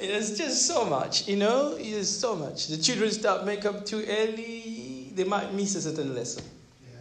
It's 0.00 0.36
just 0.36 0.66
so 0.66 0.84
much, 0.84 1.28
you 1.28 1.36
know. 1.36 1.76
It's 1.78 2.08
so 2.08 2.34
much. 2.34 2.66
The 2.66 2.76
children 2.76 3.10
start 3.10 3.46
makeup 3.46 3.84
too 3.86 4.04
early. 4.08 5.10
They 5.14 5.24
might 5.24 5.54
miss 5.54 5.76
a 5.76 5.82
certain 5.82 6.14
lesson. 6.14 6.44
Yeah. 6.92 7.00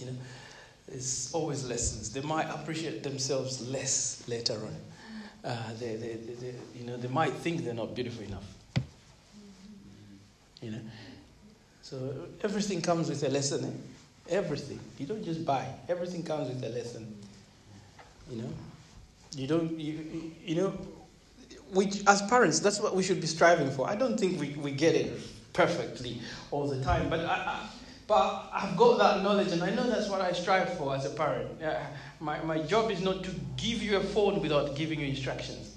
You 0.00 0.06
know, 0.06 0.18
there's 0.88 1.30
always 1.32 1.64
lessons. 1.68 2.12
They 2.12 2.20
might 2.20 2.48
appreciate 2.50 3.02
themselves 3.02 3.66
less 3.68 4.22
later 4.26 4.54
on. 4.54 4.74
Uh, 5.44 5.56
they, 5.78 5.94
they, 5.96 6.14
they, 6.14 6.34
they, 6.34 6.54
you 6.78 6.86
know, 6.86 6.96
they 6.96 7.08
might 7.08 7.32
think 7.34 7.64
they're 7.64 7.72
not 7.74 7.94
beautiful 7.94 8.24
enough. 8.24 8.44
You 10.60 10.72
know, 10.72 10.80
so 11.82 11.96
everything 12.42 12.82
comes 12.82 13.08
with 13.08 13.22
a 13.22 13.28
lesson. 13.28 13.64
Eh? 13.64 14.34
Everything. 14.36 14.80
You 14.98 15.06
don't 15.06 15.24
just 15.24 15.44
buy. 15.46 15.66
Everything 15.88 16.24
comes 16.24 16.48
with 16.48 16.62
a 16.64 16.68
lesson. 16.70 17.14
You 18.30 18.42
know, 18.42 18.48
you 19.36 19.46
don't. 19.46 19.78
You- 19.78 20.32
you 20.44 20.54
know, 20.56 20.72
we 21.72 21.90
as 22.06 22.22
parents, 22.22 22.60
that's 22.60 22.80
what 22.80 22.94
we 22.94 23.02
should 23.02 23.20
be 23.20 23.26
striving 23.26 23.70
for. 23.70 23.88
I 23.88 23.96
don't 23.96 24.18
think 24.18 24.40
we, 24.40 24.50
we 24.50 24.70
get 24.70 24.94
it 24.94 25.12
perfectly 25.52 26.20
all 26.50 26.68
the 26.68 26.82
time, 26.82 27.08
but 27.08 27.20
I, 27.20 27.34
I, 27.34 27.68
but 28.06 28.50
I've 28.52 28.76
got 28.76 28.98
that 28.98 29.22
knowledge, 29.22 29.52
and 29.52 29.62
I 29.62 29.70
know 29.70 29.88
that's 29.88 30.08
what 30.08 30.20
I 30.20 30.32
strive 30.32 30.72
for 30.78 30.96
as 30.96 31.04
a 31.04 31.10
parent. 31.10 31.50
Yeah, 31.60 31.86
my, 32.20 32.40
my 32.42 32.58
job 32.58 32.90
is 32.90 33.02
not 33.02 33.22
to 33.24 33.30
give 33.56 33.82
you 33.82 33.98
a 33.98 34.00
phone 34.00 34.40
without 34.40 34.74
giving 34.76 35.00
you 35.00 35.06
instructions. 35.06 35.76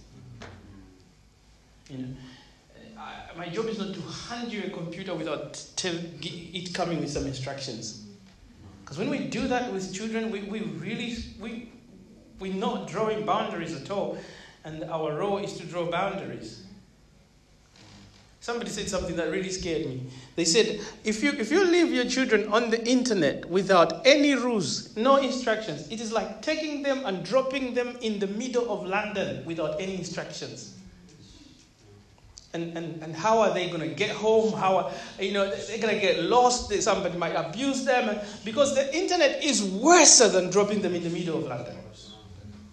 You 1.89 1.97
know, 1.97 2.07
I, 2.97 3.37
my 3.37 3.49
job 3.49 3.65
is 3.65 3.77
not 3.77 3.93
to 3.93 4.01
hand 4.01 4.53
you 4.53 4.63
a 4.63 4.69
computer 4.69 5.13
without 5.13 5.61
tell, 5.75 5.93
it 6.21 6.73
coming 6.73 7.01
with 7.01 7.11
some 7.11 7.27
instructions. 7.27 8.05
Because 8.83 8.97
when 8.97 9.09
we 9.09 9.19
do 9.19 9.47
that 9.49 9.73
with 9.73 9.93
children, 9.93 10.31
we, 10.31 10.41
we 10.43 10.59
really, 10.59 11.17
we, 11.39 11.69
we're 12.39 12.53
not 12.53 12.87
drawing 12.87 13.25
boundaries 13.25 13.75
at 13.75 13.91
all. 13.91 14.17
And 14.63 14.83
our 14.85 15.17
role 15.17 15.37
is 15.37 15.57
to 15.57 15.65
draw 15.65 15.89
boundaries. 15.89 16.63
Somebody 18.41 18.71
said 18.71 18.89
something 18.89 19.15
that 19.17 19.29
really 19.29 19.51
scared 19.51 19.85
me. 19.85 20.01
They 20.35 20.45
said, 20.45 20.81
if 21.03 21.21
you, 21.21 21.31
if 21.31 21.51
you 21.51 21.63
leave 21.63 21.93
your 21.93 22.05
children 22.05 22.51
on 22.51 22.71
the 22.71 22.83
internet 22.87 23.47
without 23.47 24.05
any 24.05 24.33
rules, 24.33 24.97
no 24.97 25.17
instructions, 25.17 25.87
it 25.91 26.01
is 26.01 26.11
like 26.11 26.41
taking 26.41 26.81
them 26.81 27.05
and 27.05 27.23
dropping 27.23 27.75
them 27.75 27.97
in 28.01 28.17
the 28.17 28.25
middle 28.25 28.71
of 28.71 28.87
London 28.87 29.45
without 29.45 29.79
any 29.79 29.95
instructions. 29.95 30.75
And, 32.53 32.75
and, 32.75 33.01
and 33.03 33.15
how 33.15 33.39
are 33.39 33.53
they 33.53 33.69
going 33.69 33.87
to 33.87 33.95
get 33.95 34.09
home? 34.09 34.53
How 34.53 34.77
are, 34.77 34.91
you 35.19 35.33
know, 35.33 35.47
they're 35.49 35.77
going 35.77 35.93
to 35.93 36.01
get 36.01 36.23
lost. 36.23 36.73
Somebody 36.81 37.17
might 37.17 37.33
abuse 37.33 37.85
them. 37.85 38.19
Because 38.43 38.73
the 38.75 38.93
internet 38.93 39.43
is 39.43 39.63
worse 39.63 40.17
than 40.17 40.49
dropping 40.49 40.81
them 40.81 40.95
in 40.95 41.03
the 41.03 41.09
middle 41.11 41.37
of 41.37 41.45
London. 41.45 41.75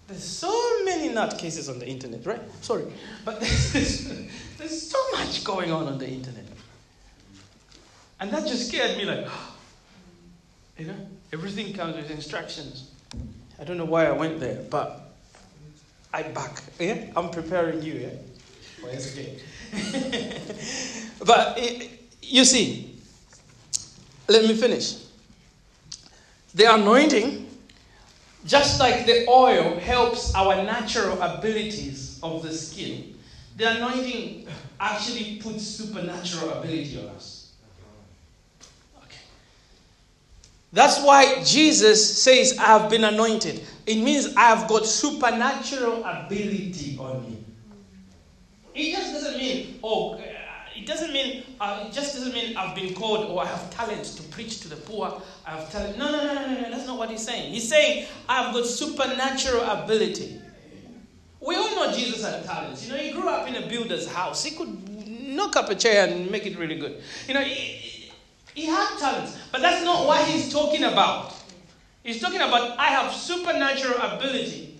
There's 0.09 0.23
so 0.23 0.83
many 0.85 1.09
nutcases 1.09 1.69
on 1.69 1.77
the 1.77 1.87
internet, 1.87 2.25
right? 2.25 2.41
Sorry. 2.61 2.85
But 3.23 3.39
there's, 3.73 4.27
there's 4.57 4.89
so 4.89 4.97
much 5.11 5.43
going 5.43 5.71
on 5.71 5.85
on 5.85 5.99
the 5.99 6.07
internet. 6.07 6.45
And 8.19 8.31
that 8.31 8.47
just 8.47 8.69
scared 8.69 8.97
me 8.97 9.05
like, 9.05 9.27
you 10.79 10.87
know, 10.87 10.95
everything 11.31 11.73
comes 11.73 11.95
with 11.95 12.09
instructions. 12.09 12.89
I 13.59 13.63
don't 13.63 13.77
know 13.77 13.85
why 13.85 14.07
I 14.07 14.11
went 14.11 14.39
there, 14.39 14.63
but 14.71 15.13
I'm 16.11 16.33
back. 16.33 16.63
Yeah? 16.79 17.11
I'm 17.15 17.29
preparing 17.29 17.83
you, 17.83 17.93
yeah? 17.93 18.09
Well, 18.81 18.91
it's 18.91 19.13
okay. 19.13 19.37
but 21.25 21.53
it, 21.59 22.01
you 22.23 22.45
see, 22.45 22.97
let 24.27 24.43
me 24.43 24.55
finish. 24.55 25.05
The 26.55 26.73
anointing 26.73 27.48
just 28.45 28.79
like 28.79 29.05
the 29.05 29.27
oil 29.27 29.77
helps 29.79 30.33
our 30.33 30.55
natural 30.63 31.21
abilities 31.21 32.19
of 32.23 32.43
the 32.43 32.53
skin, 32.53 33.15
the 33.57 33.69
anointing 33.77 34.47
actually 34.79 35.39
puts 35.41 35.63
supernatural 35.63 36.51
ability 36.51 36.97
on 36.99 37.07
us. 37.15 37.51
Okay. 39.03 39.19
That's 40.71 41.01
why 41.03 41.43
Jesus 41.43 42.23
says, 42.23 42.57
I 42.57 42.79
have 42.79 42.89
been 42.89 43.03
anointed. 43.03 43.61
It 43.85 44.01
means 44.01 44.35
I 44.35 44.55
have 44.55 44.69
got 44.69 44.85
supernatural 44.85 46.03
ability 46.05 46.97
on 46.99 47.23
me. 47.23 47.43
It 48.73 48.91
just 48.95 49.13
doesn't 49.13 49.37
mean, 49.37 49.79
oh, 49.83 50.17
it 50.75 50.85
doesn't 50.85 51.11
mean, 51.13 51.43
uh, 51.59 51.85
it 51.87 51.93
just 51.93 52.15
doesn't 52.15 52.33
mean 52.33 52.55
I've 52.57 52.75
been 52.75 52.93
called 52.93 53.29
or 53.29 53.43
I 53.43 53.47
have 53.47 53.69
talent 53.71 54.03
to 54.05 54.23
preach 54.23 54.61
to 54.61 54.69
the 54.69 54.75
poor. 54.75 55.21
I 55.45 55.51
have 55.51 55.71
talent. 55.71 55.97
No, 55.97 56.11
no, 56.11 56.17
no, 56.17 56.33
no, 56.33 56.61
no. 56.61 56.69
That's 56.69 56.87
not 56.87 56.97
what 56.97 57.09
he's 57.09 57.25
saying. 57.25 57.53
He's 57.53 57.67
saying 57.67 58.07
I've 58.27 58.53
got 58.53 58.65
supernatural 58.65 59.63
ability. 59.63 60.39
We 61.41 61.55
all 61.55 61.75
know 61.75 61.91
Jesus 61.91 62.23
had 62.23 62.43
talents. 62.43 62.85
You 62.85 62.93
know, 62.93 62.99
he 62.99 63.11
grew 63.11 63.29
up 63.29 63.47
in 63.47 63.55
a 63.55 63.67
builder's 63.67 64.07
house. 64.07 64.43
He 64.43 64.55
could 64.55 64.89
knock 64.89 65.55
up 65.55 65.69
a 65.69 65.75
chair 65.75 66.07
and 66.07 66.29
make 66.29 66.45
it 66.45 66.57
really 66.57 66.77
good. 66.77 67.01
You 67.27 67.33
know, 67.33 67.41
he, 67.41 68.11
he 68.53 68.65
had 68.65 68.97
talents. 68.97 69.37
But 69.51 69.61
that's 69.61 69.83
not 69.83 70.05
what 70.05 70.27
he's 70.27 70.51
talking 70.51 70.83
about. 70.83 71.33
He's 72.03 72.21
talking 72.21 72.41
about 72.41 72.77
I 72.77 72.87
have 72.87 73.13
supernatural 73.13 73.99
ability 74.01 74.79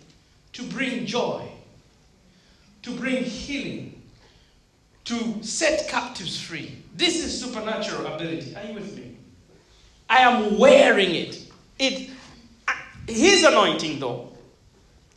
to 0.54 0.64
bring 0.64 1.06
joy, 1.06 1.48
to 2.84 2.92
bring 2.96 3.24
healing, 3.24 3.89
to 5.10 5.44
set 5.44 5.88
captives 5.88 6.40
free. 6.40 6.78
This 6.96 7.26
is 7.26 7.42
supernatural 7.42 8.06
ability. 8.06 8.56
Are 8.56 8.64
you 8.64 8.74
with 8.76 8.96
me? 8.96 9.18
I 10.08 10.20
am 10.20 10.60
wearing 10.60 11.16
it. 11.16 11.48
It 11.80 12.12
his 13.08 13.44
anointing 13.44 14.00
though 14.00 14.32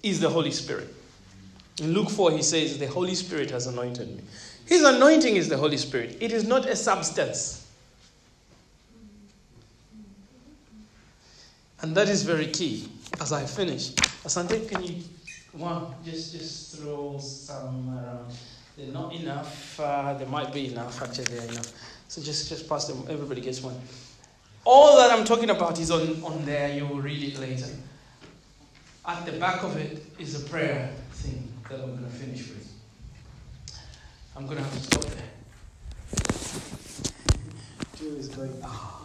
is 0.02 0.18
the 0.18 0.30
Holy 0.30 0.50
Spirit. 0.50 0.88
In 1.78 1.92
Luke 1.92 2.08
4 2.08 2.32
he 2.32 2.42
says 2.42 2.78
the 2.78 2.86
Holy 2.86 3.14
Spirit 3.14 3.50
has 3.50 3.66
anointed 3.66 4.08
me. 4.08 4.22
His 4.64 4.82
anointing 4.82 5.36
is 5.36 5.50
the 5.50 5.58
Holy 5.58 5.76
Spirit. 5.76 6.16
It 6.20 6.32
is 6.32 6.44
not 6.44 6.64
a 6.64 6.74
substance. 6.74 7.66
And 11.82 11.94
that 11.94 12.08
is 12.08 12.22
very 12.22 12.46
key. 12.46 12.88
As 13.20 13.30
I 13.30 13.44
finish, 13.44 13.90
Asante, 14.24 14.66
can 14.70 14.82
you 14.82 15.02
one 15.52 15.88
just 16.02 16.32
just 16.32 16.76
throw 16.76 17.18
some 17.18 17.90
around? 17.90 18.32
They're 18.76 18.92
not 18.92 19.12
enough. 19.14 19.78
Uh, 19.78 20.14
there 20.14 20.28
might 20.28 20.52
be 20.52 20.72
enough. 20.72 21.02
Actually, 21.02 21.24
they're 21.24 21.48
enough. 21.48 21.72
So 22.08 22.22
just, 22.22 22.48
just 22.48 22.68
pass 22.68 22.86
them. 22.86 23.04
Everybody 23.08 23.40
gets 23.40 23.62
one. 23.62 23.78
All 24.64 24.96
that 24.98 25.10
I'm 25.10 25.24
talking 25.24 25.50
about 25.50 25.78
is 25.78 25.90
on, 25.90 26.22
on 26.22 26.44
there. 26.44 26.74
You 26.74 26.86
will 26.86 27.00
read 27.00 27.22
it 27.22 27.38
later. 27.38 27.66
At 29.04 29.26
the 29.26 29.32
back 29.32 29.62
of 29.62 29.76
it 29.76 30.06
is 30.18 30.42
a 30.42 30.48
prayer 30.48 30.90
thing 31.12 31.52
that 31.68 31.80
I'm 31.80 31.90
going 31.90 32.04
to 32.04 32.10
finish 32.10 32.48
with. 32.48 32.72
I'm 34.36 34.46
going 34.46 34.58
to 34.58 34.62
have 34.62 34.72
to 34.72 34.80
stop 34.80 35.04
there. 35.04 35.28
Is 38.18 38.28
going, 38.28 38.52
ah. 38.64 39.01